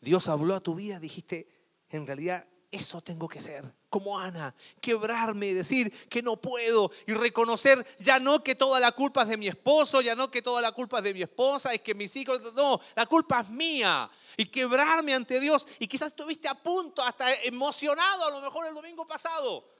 [0.00, 1.48] Dios habló a tu vida, dijiste,
[1.90, 7.14] en realidad eso tengo que ser, como Ana, quebrarme y decir que no puedo y
[7.14, 10.60] reconocer ya no que toda la culpa es de mi esposo, ya no que toda
[10.60, 14.10] la culpa es de mi esposa, es que mis hijos, no, la culpa es mía.
[14.36, 18.74] Y quebrarme ante Dios y quizás estuviste a punto, hasta emocionado a lo mejor el
[18.74, 19.72] domingo pasado.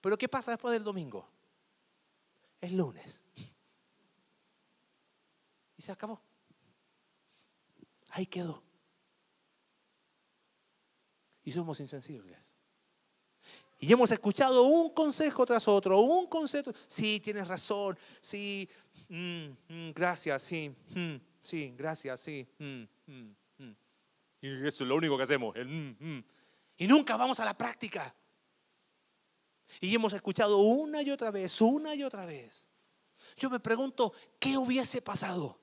[0.00, 1.28] Pero ¿qué pasa después del domingo?
[2.60, 3.22] Es lunes.
[5.76, 6.22] Y se acabó.
[8.10, 8.62] Ahí quedó
[11.44, 12.54] y somos insensibles.
[13.78, 16.72] Y hemos escuchado un consejo tras otro, un consejo.
[16.86, 18.68] Sí, tienes razón, sí,
[19.08, 22.46] mm, mm, gracias, sí, mm, sí, gracias, sí.
[24.40, 25.56] y eso es lo único que hacemos.
[26.76, 28.14] y nunca vamos a la práctica.
[29.80, 32.68] Y hemos escuchado una y otra vez, una y otra vez.
[33.36, 35.61] Yo me pregunto, ¿qué hubiese pasado?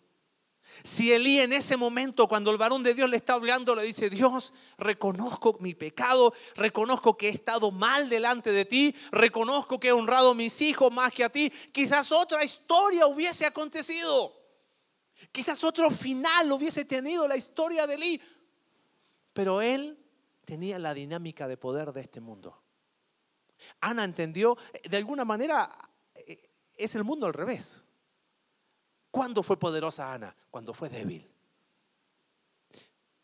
[0.83, 4.09] Si Elí en ese momento, cuando el varón de Dios le está hablando, le dice,
[4.09, 9.91] Dios, reconozco mi pecado, reconozco que he estado mal delante de ti, reconozco que he
[9.91, 14.35] honrado a mis hijos más que a ti, quizás otra historia hubiese acontecido.
[15.31, 18.21] Quizás otro final hubiese tenido la historia de Elí.
[19.33, 19.97] Pero él
[20.45, 22.63] tenía la dinámica de poder de este mundo.
[23.81, 24.57] Ana entendió,
[24.89, 25.77] de alguna manera,
[26.15, 27.83] eh, es el mundo al revés.
[29.11, 30.35] ¿Cuándo fue poderosa Ana?
[30.51, 31.29] Cuando fue débil.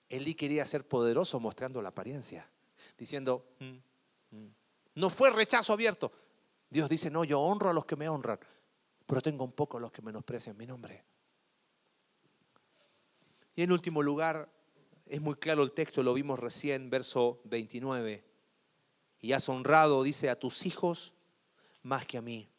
[0.10, 2.50] Elí quería ser poderoso mostrando la apariencia,
[2.98, 4.56] diciendo, mm, mm".
[4.96, 6.12] no fue rechazo abierto.
[6.70, 8.40] Dios dice, no, yo honro a los que me honran,
[9.06, 11.04] pero tengo un poco a los que menosprecian mi nombre.
[13.56, 14.50] Y en último lugar,
[15.06, 18.24] es muy claro el texto, lo vimos recién, verso 29.
[19.22, 21.14] Y has honrado, dice, a tus hijos
[21.84, 22.50] más que a mí.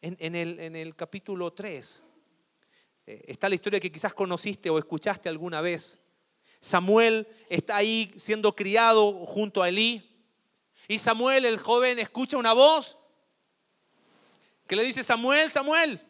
[0.00, 2.15] En, el, en el capítulo 3 eh,
[3.06, 6.00] está la historia que quizás conociste o escuchaste alguna vez.
[6.60, 10.12] Samuel está ahí siendo criado junto a Elí.
[10.88, 12.98] Y Samuel, el joven, escucha una voz
[14.66, 16.00] que le dice, Samuel, Samuel,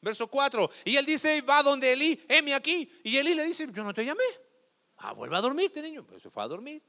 [0.00, 0.70] verso 4.
[0.84, 2.90] Y él dice, va donde Elí, heme aquí.
[3.02, 4.24] Y Elí le dice, yo no te llamé.
[4.98, 6.04] Ah, vuelve a dormirte, niño.
[6.06, 6.82] Pero se fue a dormir.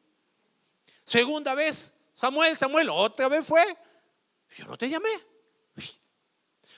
[1.03, 3.63] Segunda vez, Samuel, Samuel, otra vez fue.
[4.55, 5.09] Yo no te llamé.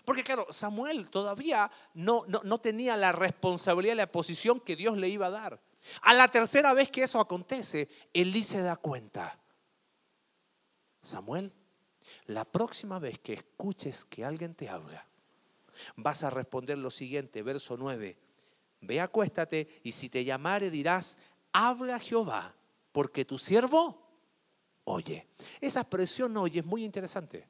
[0.05, 5.27] Porque claro, Samuel todavía no, no, tenía la responsabilidad la posición que Dios le iba
[5.27, 5.61] a dar.
[6.01, 9.39] A la tercera vez que eso acontece, Elí se da cuenta.
[11.01, 11.51] Samuel,
[12.25, 15.07] la próxima vez que escuches que alguien te habla,
[15.95, 18.17] vas a responder lo siguiente, verso 9.
[18.81, 21.17] Ve, acuéstate y si te llamare dirás,
[21.53, 22.55] habla Jehová,
[22.91, 24.01] porque tu siervo
[24.85, 25.27] oye.
[25.59, 27.47] Esa expresión oye es muy interesante.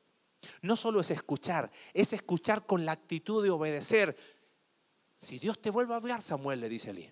[0.62, 4.16] No solo es escuchar, es escuchar con la actitud de obedecer.
[5.18, 7.12] Si Dios te vuelve a hablar, Samuel le dice Elí,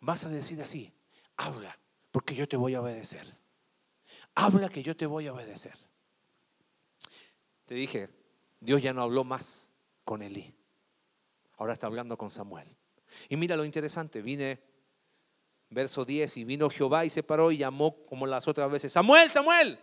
[0.00, 0.92] vas a decir así,
[1.36, 1.78] habla,
[2.10, 3.36] porque yo te voy a obedecer.
[4.34, 5.76] Habla que yo te voy a obedecer.
[7.66, 8.10] Te dije,
[8.60, 9.70] Dios ya no habló más
[10.04, 10.52] con Elí.
[11.56, 12.66] Ahora está hablando con Samuel.
[13.28, 14.60] Y mira lo interesante, vine,
[15.70, 19.30] verso 10, y vino Jehová y se paró y llamó como las otras veces, Samuel,
[19.30, 19.78] Samuel.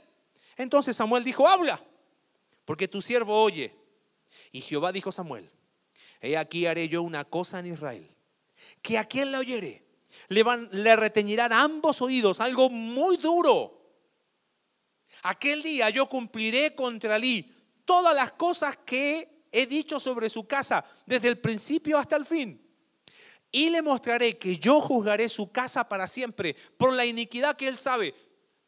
[0.58, 1.82] Entonces Samuel dijo, habla
[2.66, 3.76] porque tu siervo oye.
[4.52, 5.50] Y Jehová dijo a Samuel,
[6.20, 8.08] he aquí haré yo una cosa en Israel,
[8.82, 9.84] que a quien la oyere,
[10.28, 13.80] le, van, reteñirán ambos oídos, algo muy duro.
[15.24, 17.52] Aquel día yo cumpliré contra Lí
[17.86, 22.60] todas las cosas que he dicho sobre su casa, desde el principio hasta el fin.
[23.52, 27.76] Y le mostraré que yo juzgaré su casa para siempre por la iniquidad que él
[27.76, 28.16] sabe.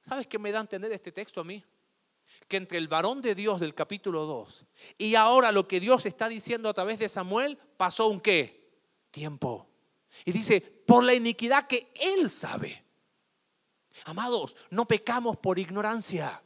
[0.06, 1.64] ¿Sabes qué me da a entender este texto a mí?
[2.48, 4.66] Que entre el varón de Dios del capítulo 2
[4.98, 8.72] y ahora lo que Dios está diciendo a través de Samuel, pasó un qué?
[9.12, 9.68] Tiempo.
[10.26, 12.84] Y dice, por la iniquidad que él sabe.
[14.06, 16.42] Amados, no pecamos por ignorancia.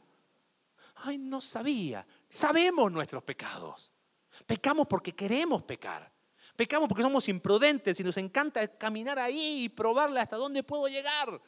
[0.96, 2.06] Ay, no sabía.
[2.30, 3.90] Sabemos nuestros pecados.
[4.46, 6.12] Pecamos porque queremos pecar.
[6.56, 11.40] Pecamos porque somos imprudentes y nos encanta caminar ahí y probarle hasta dónde puedo llegar.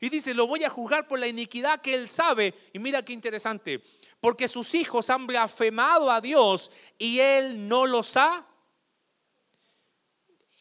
[0.00, 2.54] Y dice, lo voy a juzgar por la iniquidad que él sabe.
[2.72, 3.82] Y mira qué interesante,
[4.20, 8.46] porque sus hijos han blasfemado a Dios y él no los ha.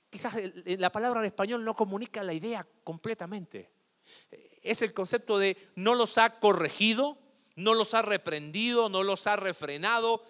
[0.09, 3.71] Quizás la palabra en español no comunica la idea completamente.
[4.61, 7.17] Es el concepto de no los ha corregido,
[7.55, 10.23] no los ha reprendido, no los ha refrenado.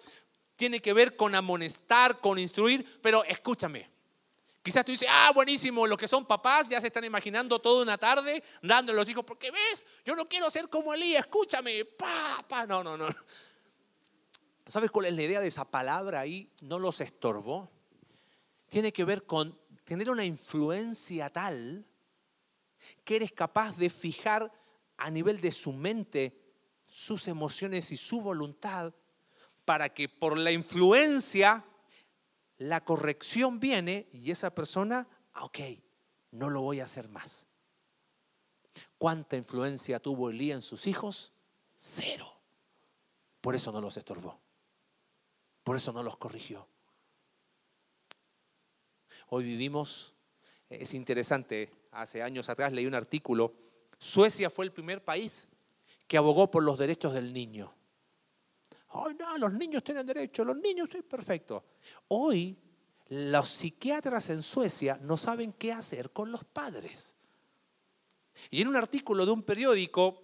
[0.56, 3.88] Tiene que ver con amonestar, con instruir, pero escúchame.
[4.62, 7.96] Quizás tú dices, ah, buenísimo, los que son papás ya se están imaginando toda una
[7.96, 12.66] tarde dándole a los hijos, porque ves, yo no quiero ser como Elías, escúchame, papá.
[12.66, 13.08] No, no, no.
[14.66, 16.50] ¿Sabes cuál es la idea de esa palabra ahí?
[16.60, 17.70] No los estorbó.
[18.68, 21.86] Tiene que ver con tener una influencia tal
[23.04, 24.52] que eres capaz de fijar
[24.98, 26.38] a nivel de su mente
[26.88, 28.92] sus emociones y su voluntad
[29.64, 31.64] para que por la influencia
[32.58, 35.58] la corrección viene y esa persona, ah, ok,
[36.32, 37.46] no lo voy a hacer más.
[38.98, 41.32] ¿Cuánta influencia tuvo Elías en sus hijos?
[41.76, 42.40] Cero.
[43.40, 44.40] Por eso no los estorbó.
[45.62, 46.68] Por eso no los corrigió.
[49.28, 50.14] Hoy vivimos,
[50.68, 53.54] es interesante, hace años atrás leí un artículo,
[53.98, 55.48] Suecia fue el primer país
[56.06, 57.74] que abogó por los derechos del niño.
[58.90, 61.64] Ay, no, los niños tienen derecho, los niños, es perfecto.
[62.08, 62.56] Hoy
[63.08, 67.14] los psiquiatras en Suecia no saben qué hacer con los padres.
[68.50, 70.22] Y en un artículo de un periódico,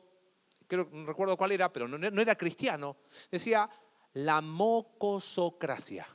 [0.67, 2.97] creo, no recuerdo cuál era, pero no, no era cristiano,
[3.31, 3.69] decía
[4.15, 6.07] la mocosocracia.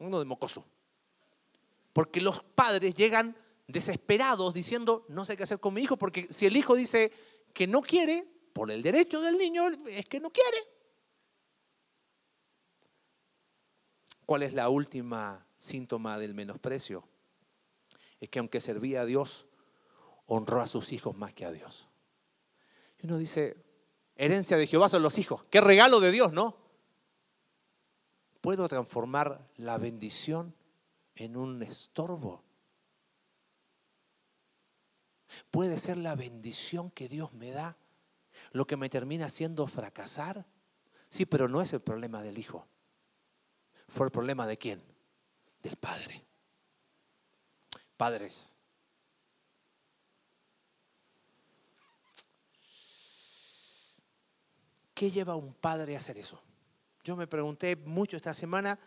[0.00, 0.64] Uno de mocoso.
[1.92, 6.46] Porque los padres llegan desesperados diciendo, no sé qué hacer con mi hijo, porque si
[6.46, 7.12] el hijo dice
[7.52, 10.75] que no quiere, por el derecho del niño es que no quiere.
[14.26, 17.08] ¿Cuál es la última síntoma del menosprecio?
[18.18, 19.46] Es que aunque servía a Dios,
[20.26, 21.86] honró a sus hijos más que a Dios.
[22.98, 23.56] Y uno dice,
[24.16, 25.44] herencia de Jehová son los hijos.
[25.48, 26.56] Qué regalo de Dios, ¿no?
[28.40, 30.54] ¿Puedo transformar la bendición
[31.14, 32.42] en un estorbo?
[35.52, 37.76] ¿Puede ser la bendición que Dios me da
[38.50, 40.46] lo que me termina haciendo fracasar?
[41.08, 42.66] Sí, pero no es el problema del hijo.
[43.88, 44.82] Fue el problema de quién?
[45.62, 46.24] Del padre.
[47.96, 48.52] Padres.
[54.94, 56.42] ¿Qué lleva un padre a hacer eso?
[57.04, 58.78] Yo me pregunté mucho esta semana,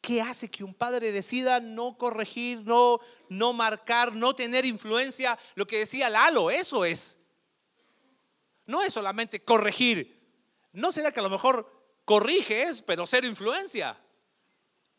[0.00, 5.38] ¿qué hace que un padre decida no corregir, no, no marcar, no tener influencia?
[5.54, 7.20] Lo que decía Lalo, eso es
[8.70, 10.16] no es solamente corregir.
[10.72, 11.68] ¿No será que a lo mejor
[12.04, 14.00] corriges, pero ser influencia?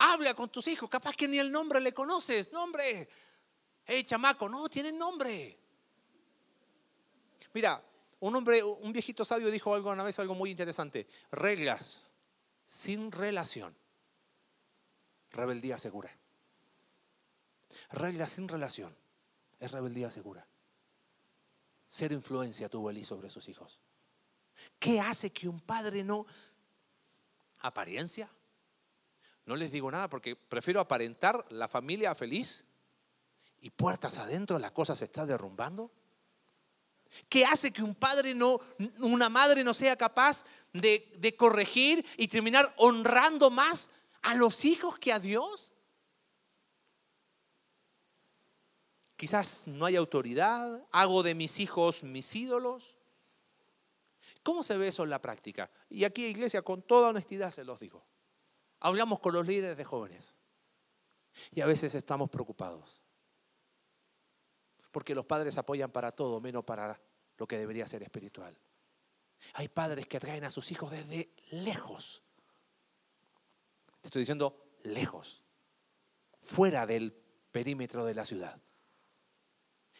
[0.03, 2.51] Habla con tus hijos, capaz que ni el nombre le conoces.
[2.51, 3.07] Nombre.
[3.85, 5.59] Hey, chamaco, no, tienen nombre.
[7.53, 7.83] Mira,
[8.19, 11.07] un hombre, un viejito sabio dijo algo una vez, algo muy interesante.
[11.31, 12.03] Reglas
[12.65, 13.75] sin relación.
[15.29, 16.11] Rebeldía segura.
[17.91, 18.95] Reglas sin relación.
[19.59, 20.47] Es rebeldía segura.
[21.87, 23.79] Ser influencia tuvo Elí sobre sus hijos.
[24.79, 26.25] ¿Qué hace que un padre no...
[27.59, 28.27] ¿Apariencia?
[29.51, 32.63] No les digo nada porque prefiero aparentar la familia feliz
[33.59, 35.91] y puertas adentro la cosa se está derrumbando.
[37.27, 38.61] ¿Qué hace que un padre no,
[38.99, 44.97] una madre no sea capaz de, de corregir y terminar honrando más a los hijos
[44.97, 45.73] que a Dios?
[49.17, 52.95] Quizás no hay autoridad, hago de mis hijos mis ídolos.
[54.43, 55.69] ¿Cómo se ve eso en la práctica?
[55.89, 58.05] Y aquí, iglesia, con toda honestidad se los digo.
[58.81, 60.35] Hablamos con los líderes de jóvenes
[61.51, 63.01] y a veces estamos preocupados.
[64.91, 66.99] Porque los padres apoyan para todo, menos para
[67.37, 68.57] lo que debería ser espiritual.
[69.53, 72.21] Hay padres que traen a sus hijos desde lejos.
[74.01, 75.43] Te estoy diciendo lejos.
[76.39, 77.13] fuera del
[77.51, 78.59] perímetro de la ciudad.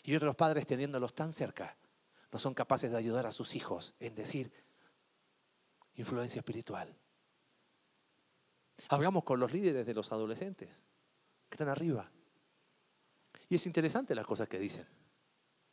[0.04, 1.78] Y otros padres teniéndolos tan cerca
[2.32, 4.52] no son capaces de ayudar a sus hijos en decir
[5.94, 6.98] influencia espiritual.
[8.90, 10.84] Hablamos con los líderes de los adolescentes
[11.50, 12.12] que están arriba.
[13.50, 14.88] Y es interesante las cosas que dicen.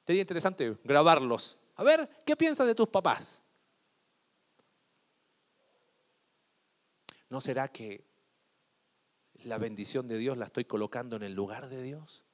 [0.06, 1.58] Sería interesante grabarlos.
[1.76, 3.42] A ver, ¿qué piensas de tus papás?
[7.28, 8.04] ¿No será que
[9.44, 12.24] la bendición de Dios la estoy colocando en el lugar de Dios?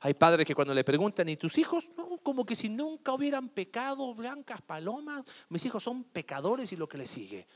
[0.00, 1.88] Hay padres que cuando le preguntan, ¿y tus hijos?
[2.22, 5.24] como que si nunca hubieran pecado, blancas palomas.
[5.48, 7.46] Mis hijos son pecadores y lo que les sigue.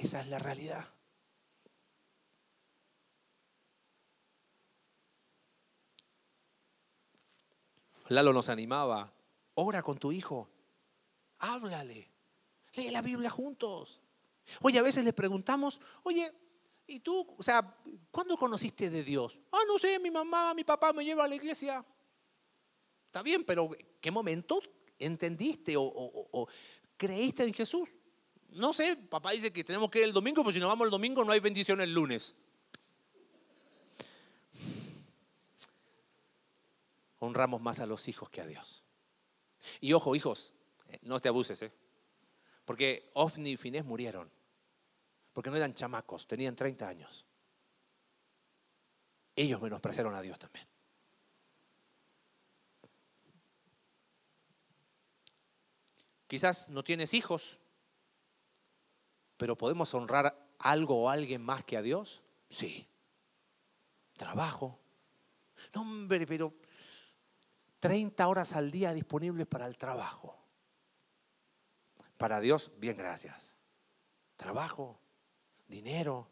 [0.00, 0.88] Esa es la realidad.
[8.08, 9.12] Lalo nos animaba,
[9.54, 10.48] ora con tu hijo,
[11.38, 12.10] háblale,
[12.72, 14.00] lee la Biblia juntos.
[14.62, 16.32] Oye, a veces le preguntamos, oye,
[16.86, 17.76] ¿y tú, o sea,
[18.10, 19.38] cuándo conociste de Dios?
[19.52, 21.84] Ah, no sé, mi mamá, mi papá me lleva a la iglesia.
[23.04, 23.68] Está bien, pero
[24.00, 24.60] ¿qué momento
[24.98, 26.48] entendiste o,
[26.96, 27.88] creíste en Jesús?
[28.52, 30.90] No sé, papá dice que tenemos que ir el domingo, pero si no vamos el
[30.90, 32.34] domingo no hay bendición el lunes.
[37.20, 38.82] honramos más a los hijos que a Dios.
[39.80, 40.52] Y ojo, hijos,
[40.88, 41.72] eh, no te abuses, ¿eh?
[42.64, 44.30] Porque Ofni y Finés murieron.
[45.32, 47.26] Porque no eran chamacos, tenían 30 años.
[49.36, 50.66] Ellos menospreciaron a Dios también.
[56.26, 57.58] Quizás no tienes hijos,
[59.40, 62.22] pero ¿podemos honrar algo o alguien más que a Dios?
[62.50, 62.86] Sí.
[64.18, 64.78] Trabajo.
[65.74, 66.52] No, hombre, pero
[67.78, 70.38] 30 horas al día disponibles para el trabajo.
[72.18, 73.56] Para Dios, bien, gracias.
[74.36, 75.00] Trabajo,
[75.66, 76.28] dinero,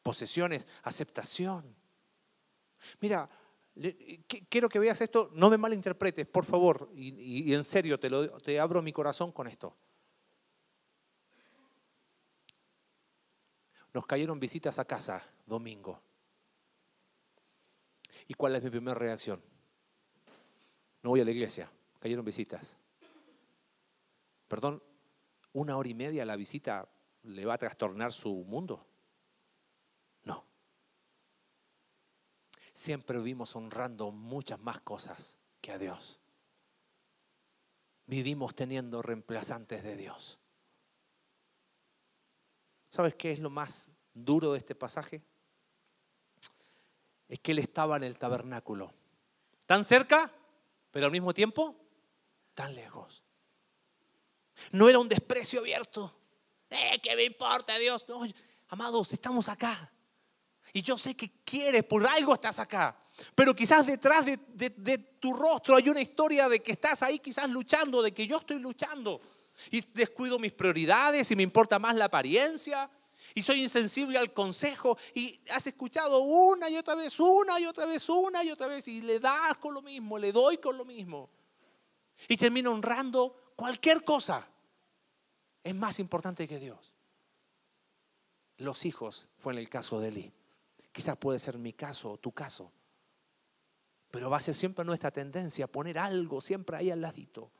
[0.00, 1.74] posesiones, aceptación.
[3.00, 3.28] Mira,
[4.48, 8.60] quiero que veas esto, no me malinterpretes, por favor, y, en serio te, lo, te
[8.60, 9.76] abro mi corazón con esto.
[13.92, 16.00] Nos cayeron visitas a casa domingo.
[18.28, 19.42] ¿Y cuál es mi primera reacción?
[21.02, 22.76] No voy a la iglesia, cayeron visitas.
[24.46, 24.82] Perdón,
[25.52, 26.88] una hora y media la visita
[27.22, 28.86] le va a trastornar su mundo.
[30.24, 30.44] No.
[32.72, 36.20] Siempre vivimos honrando muchas más cosas que a Dios.
[38.06, 40.38] Vivimos teniendo reemplazantes de Dios.
[42.90, 45.22] ¿Sabes qué es lo más duro de este pasaje?
[47.28, 48.92] Es que él estaba en el tabernáculo.
[49.66, 50.30] ¿Tan cerca?
[50.90, 51.76] pero al mismo tiempo
[52.54, 53.22] tan lejos.
[54.72, 56.14] No era un desprecio abierto.
[56.68, 58.04] Eh, ¿Qué me importa Dios?
[58.08, 58.22] No,
[58.68, 59.90] amados, estamos acá.
[60.72, 62.96] Y yo sé que quieres, por algo estás acá.
[63.34, 67.48] Pero quizás detrás de, de, tu rostro hay una historia de que estás ahí quizás
[67.50, 69.20] luchando, de que yo estoy luchando.
[69.70, 72.90] Y descuido mis prioridades y me importa más la apariencia
[73.34, 77.86] y soy insensible al consejo y has escuchado una y otra vez, una y otra
[77.86, 80.84] vez, una y otra vez y le das con lo mismo, le doy con lo
[80.84, 81.30] mismo.
[82.28, 84.46] Y termino honrando cualquier cosa.
[85.62, 86.94] Es más importante que Dios.
[88.58, 90.32] Los hijos fue en el caso de Eli.
[90.92, 92.72] Quizás puede ser mi caso o tu caso.
[94.10, 97.52] Pero va a ser siempre nuestra tendencia poner algo siempre ahí al ladito.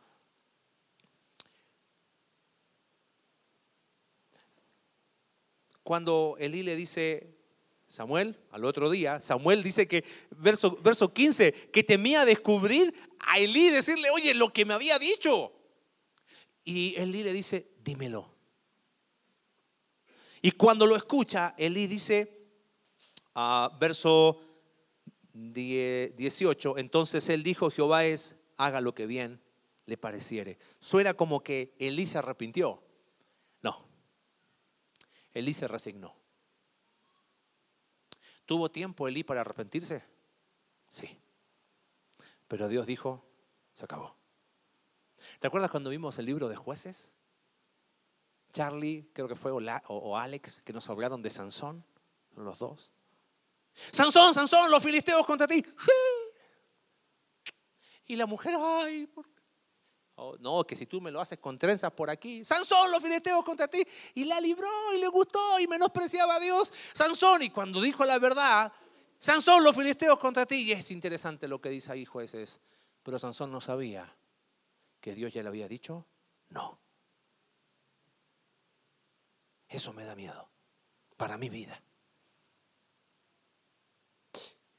[5.90, 7.36] Cuando Elí le dice,
[7.88, 13.70] Samuel, al otro día, Samuel dice que, verso, verso 15, que temía descubrir a Elí,
[13.70, 15.50] decirle, oye, lo que me había dicho.
[16.62, 18.32] Y Elí le dice, dímelo.
[20.40, 22.38] Y cuando lo escucha, Elí dice,
[23.34, 24.40] uh, verso
[25.32, 29.40] 18, entonces él dijo, Jehová es, haga lo que bien
[29.86, 30.56] le pareciere.
[30.78, 32.80] Suena como que Elí se arrepintió.
[35.34, 36.14] Elí se resignó.
[38.46, 40.02] ¿Tuvo tiempo Elí para arrepentirse?
[40.88, 41.18] Sí.
[42.48, 43.24] Pero Dios dijo,
[43.74, 44.16] se acabó.
[45.38, 47.12] ¿Te acuerdas cuando vimos el libro de jueces?
[48.52, 51.84] Charlie, creo que fue, o, Alex, que nos hablaron de Sansón,
[52.34, 52.92] los dos.
[53.92, 55.62] Sansón, Sansón, los filisteos contra ti.
[55.62, 57.52] Sí.
[58.06, 59.26] Y la mujer, ay, ¿por
[60.40, 62.44] No, que si tú me lo haces con trenzas por aquí.
[62.44, 63.86] Sansón, los filisteos contra ti.
[64.14, 66.72] Y la libró y le gustó y menospreciaba a Dios.
[66.92, 68.72] Sansón, y cuando dijo la verdad,
[69.18, 70.68] Sansón, los filisteos contra ti.
[70.68, 72.60] Y es interesante lo que dice ahí jueces.
[73.02, 74.14] Pero Sansón no sabía
[75.00, 76.06] que Dios ya le había dicho
[76.50, 76.78] no.
[79.68, 80.48] Eso me da miedo.
[81.16, 81.82] para mi vida.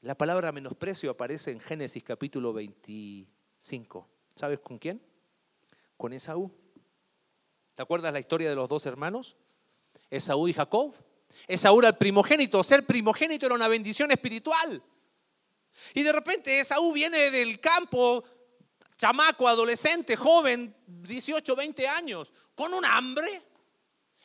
[0.00, 4.08] La palabra menosprecio aparece en Génesis capítulo 25.
[4.34, 5.00] ¿Sabes con quién?
[6.02, 6.50] Con Esaú.
[7.76, 9.36] ¿Te acuerdas la historia de los dos hermanos?
[10.10, 10.96] Esaú y Jacob.
[11.46, 12.64] Esaú era el primogénito.
[12.64, 14.82] Ser primogénito era una bendición espiritual.
[15.94, 18.24] Y de repente Esaú viene del campo,
[18.96, 23.40] chamaco, adolescente, joven, 18, 20 años, con un hambre.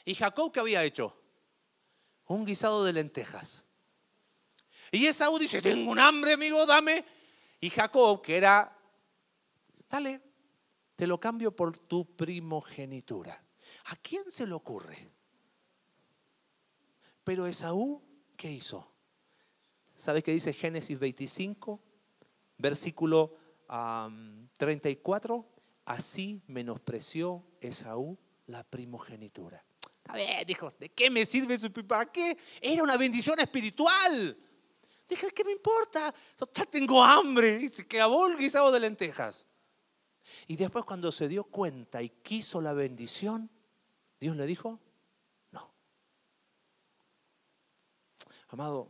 [0.04, 1.16] ¿Y Jacob qué había hecho?
[2.26, 3.66] Un guisado de lentejas.
[4.92, 7.06] Y Esaú dice, tengo un hambre, amigo, dame.
[7.60, 8.76] Y Jacob, que era,
[9.88, 10.27] dale,
[10.98, 13.42] te lo cambio por tu primogenitura.
[13.86, 15.10] ¿A quién se le ocurre?
[17.24, 18.02] Pero Esaú,
[18.36, 18.92] ¿qué hizo?
[19.96, 21.80] ¿Sabe qué dice Génesis 25,
[22.58, 23.38] versículo
[24.58, 25.48] 34?
[25.86, 28.18] Así menospreció Esaú
[28.48, 29.64] la primogenitura.
[30.06, 32.36] A ver, dijo, ¿de qué me sirve su ¿Para qué?
[32.60, 34.36] Era una bendición espiritual.
[35.08, 36.14] Dije, ¿qué me importa?
[36.36, 37.62] Total, tengo hambre.
[37.62, 39.46] Y se clavó el guisado de lentejas.
[40.48, 43.50] Y después cuando se dio cuenta y quiso la bendición,
[44.20, 44.80] Dios le dijo,
[45.52, 45.72] no.
[48.50, 48.88] Amado,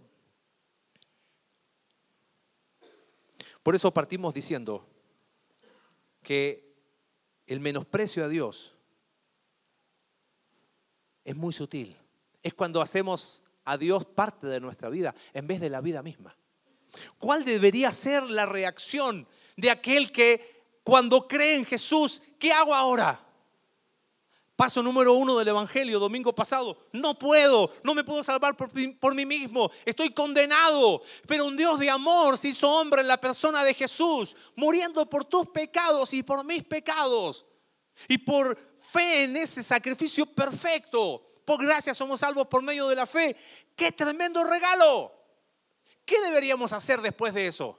[3.64, 4.88] por eso partimos diciendo
[6.24, 6.74] que
[7.46, 8.76] el menosprecio a Dios
[11.24, 11.98] es muy sutil.
[12.42, 16.38] Es cuando hacemos a Dios parte de nuestra vida en vez de la vida misma.
[17.18, 19.28] ¿Cuál debería ser la reacción
[19.58, 20.57] de aquel que
[20.88, 23.22] cuando cree en Jesús, ¿qué hago ahora?
[24.56, 26.78] Paso número uno del Evangelio, domingo pasado.
[26.94, 29.70] No puedo, no me puedo salvar por, por, mí mismo.
[29.84, 31.02] Estoy condenado.
[31.28, 35.26] Pero un Dios de amor se hizo hombre en la persona de Jesús, muriendo por
[35.26, 37.46] tus pecados y por mis pecados.
[38.08, 43.06] Y por fe en ese sacrificio perfecto, por gracia somos salvos por medio de la
[43.06, 43.36] fe.
[43.76, 45.12] ¡Qué tremendo regalo!
[46.06, 47.78] ¿Qué deberíamos hacer después de eso?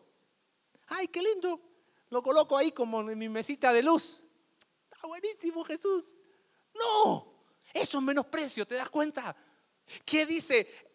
[0.89, 1.68] ¡Ay, qué lindo!
[2.11, 4.25] Lo coloco ahí como en mi mesita de luz.
[4.91, 6.17] Está buenísimo, Jesús.
[6.75, 9.37] No, eso es menosprecio, ¿te das cuenta?
[10.05, 10.89] ¿Qué dice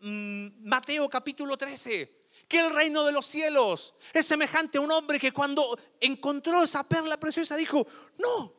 [0.00, 2.18] mm, Mateo capítulo 13?
[2.46, 6.82] Que el reino de los cielos es semejante a un hombre que cuando encontró esa
[6.82, 7.86] perla preciosa dijo,
[8.18, 8.54] no,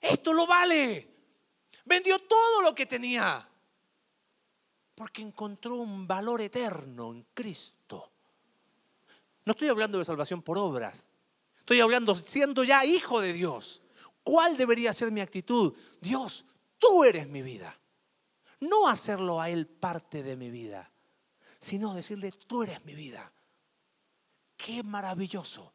[0.00, 1.08] esto lo vale.
[1.84, 3.48] Vendió todo lo que tenía.
[4.94, 8.10] Porque encontró un valor eterno en Cristo.
[9.44, 11.08] No estoy hablando de salvación por obras.
[11.64, 13.80] Estoy hablando siendo ya hijo de Dios.
[14.22, 15.74] ¿Cuál debería ser mi actitud?
[15.98, 16.44] Dios,
[16.78, 17.80] tú eres mi vida.
[18.60, 20.92] No hacerlo a Él parte de mi vida,
[21.58, 23.32] sino decirle, tú eres mi vida.
[24.56, 25.74] Qué maravilloso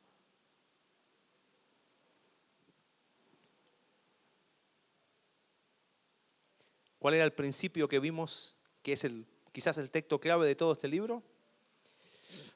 [7.00, 10.74] ¿Cuál era el principio que vimos, que es el, quizás el texto clave de todo
[10.74, 11.24] este libro?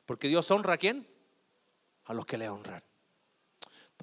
[0.06, 1.08] Porque Dios honra a quién?
[2.04, 2.84] A los que le honran.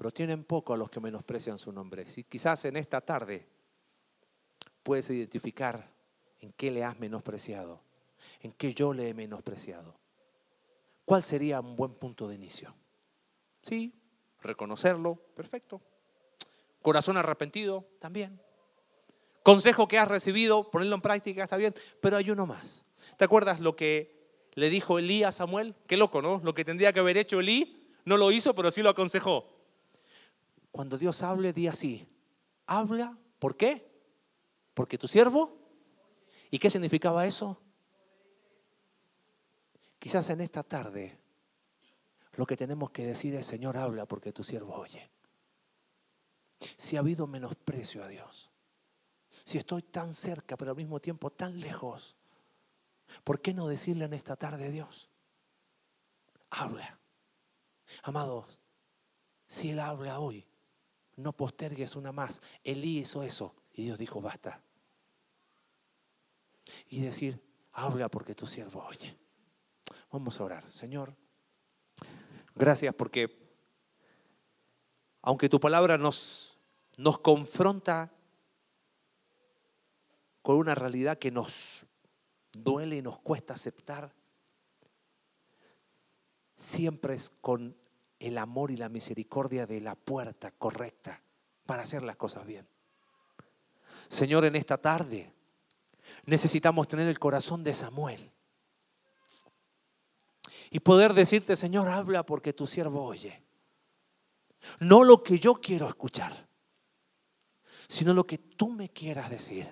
[0.01, 2.09] Pero tienen poco a los que menosprecian su nombre.
[2.09, 3.45] Si quizás en esta tarde
[4.81, 5.87] puedes identificar
[6.39, 7.83] en qué le has menospreciado,
[8.39, 9.93] en qué yo le he menospreciado.
[11.05, 12.73] ¿Cuál sería un buen punto de inicio?
[13.61, 13.93] Sí,
[14.41, 15.79] reconocerlo, perfecto.
[16.81, 18.41] Corazón arrepentido, también.
[19.43, 22.83] Consejo que has recibido, ponerlo en práctica, está bien, pero hay uno más.
[23.17, 25.75] ¿Te acuerdas lo que le dijo Elí a Samuel?
[25.85, 26.41] Qué loco, ¿no?
[26.43, 29.50] Lo que tendría que haber hecho Elí, no lo hizo, pero sí lo aconsejó.
[30.71, 32.07] Cuando Dios hable, di así.
[32.65, 33.91] Habla, ¿por qué?
[34.73, 35.57] Porque tu siervo.
[36.49, 37.61] ¿Y qué significaba eso?
[39.99, 41.19] Quizás en esta tarde
[42.33, 45.11] lo que tenemos que decir es, Señor, habla porque tu siervo oye.
[46.77, 48.51] Si ha habido menosprecio a Dios,
[49.43, 52.15] si estoy tan cerca, pero al mismo tiempo tan lejos,
[53.23, 55.09] ¿por qué no decirle en esta tarde Dios?
[56.49, 56.99] Habla.
[58.03, 58.59] Amados,
[59.47, 60.47] si Él habla hoy,
[61.15, 62.41] no postergues una más.
[62.63, 64.61] Elí hizo eso y Dios dijo, basta.
[66.87, 67.41] Y decir,
[67.71, 69.17] habla porque tu siervo oye.
[70.11, 70.69] Vamos a orar.
[70.71, 71.15] Señor,
[72.55, 73.41] gracias porque
[75.21, 76.57] aunque tu palabra nos,
[76.97, 78.11] nos confronta
[80.41, 81.85] con una realidad que nos
[82.51, 84.13] duele y nos cuesta aceptar,
[86.55, 87.75] siempre es con
[88.21, 91.21] el amor y la misericordia de la puerta correcta
[91.65, 92.67] para hacer las cosas bien.
[94.07, 95.33] Señor, en esta tarde
[96.25, 98.31] necesitamos tener el corazón de Samuel
[100.69, 103.43] y poder decirte, Señor, habla porque tu siervo oye.
[104.79, 106.47] No lo que yo quiero escuchar,
[107.87, 109.67] sino lo que tú me quieras decir.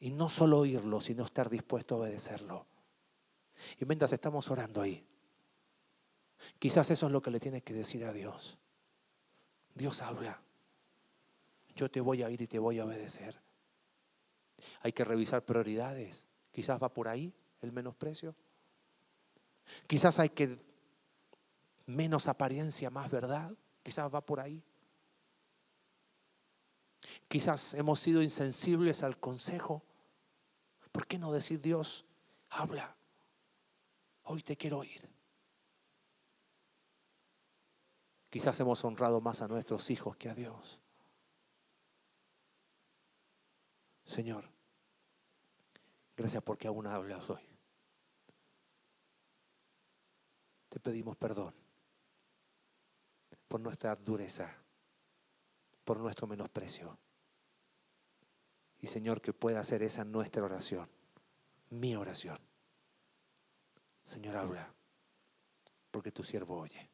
[0.00, 2.66] Y no solo oírlo, sino estar dispuesto a obedecerlo.
[3.78, 5.06] Y mientras estamos orando ahí,
[6.58, 8.58] quizás eso es lo que le tienes que decir a Dios.
[9.74, 10.40] Dios habla.
[11.74, 13.40] Yo te voy a oír y te voy a obedecer.
[14.80, 16.26] Hay que revisar prioridades.
[16.52, 17.32] Quizás va por ahí
[17.62, 18.34] el menosprecio.
[19.86, 20.58] Quizás hay que
[21.86, 23.52] menos apariencia, más verdad.
[23.82, 24.62] Quizás va por ahí.
[27.28, 29.82] Quizás hemos sido insensibles al consejo.
[30.92, 32.04] ¿Por qué no decir Dios,
[32.50, 32.96] habla?
[34.24, 35.13] Hoy te quiero oír.
[38.34, 40.80] Quizás hemos honrado más a nuestros hijos que a Dios.
[44.02, 44.50] Señor,
[46.16, 47.46] gracias porque aún hablas hoy.
[50.68, 51.54] Te pedimos perdón
[53.46, 54.52] por nuestra dureza,
[55.84, 56.98] por nuestro menosprecio.
[58.80, 60.90] Y Señor, que pueda hacer esa nuestra oración,
[61.70, 62.40] mi oración.
[64.02, 64.74] Señor, habla,
[65.92, 66.93] porque tu siervo oye.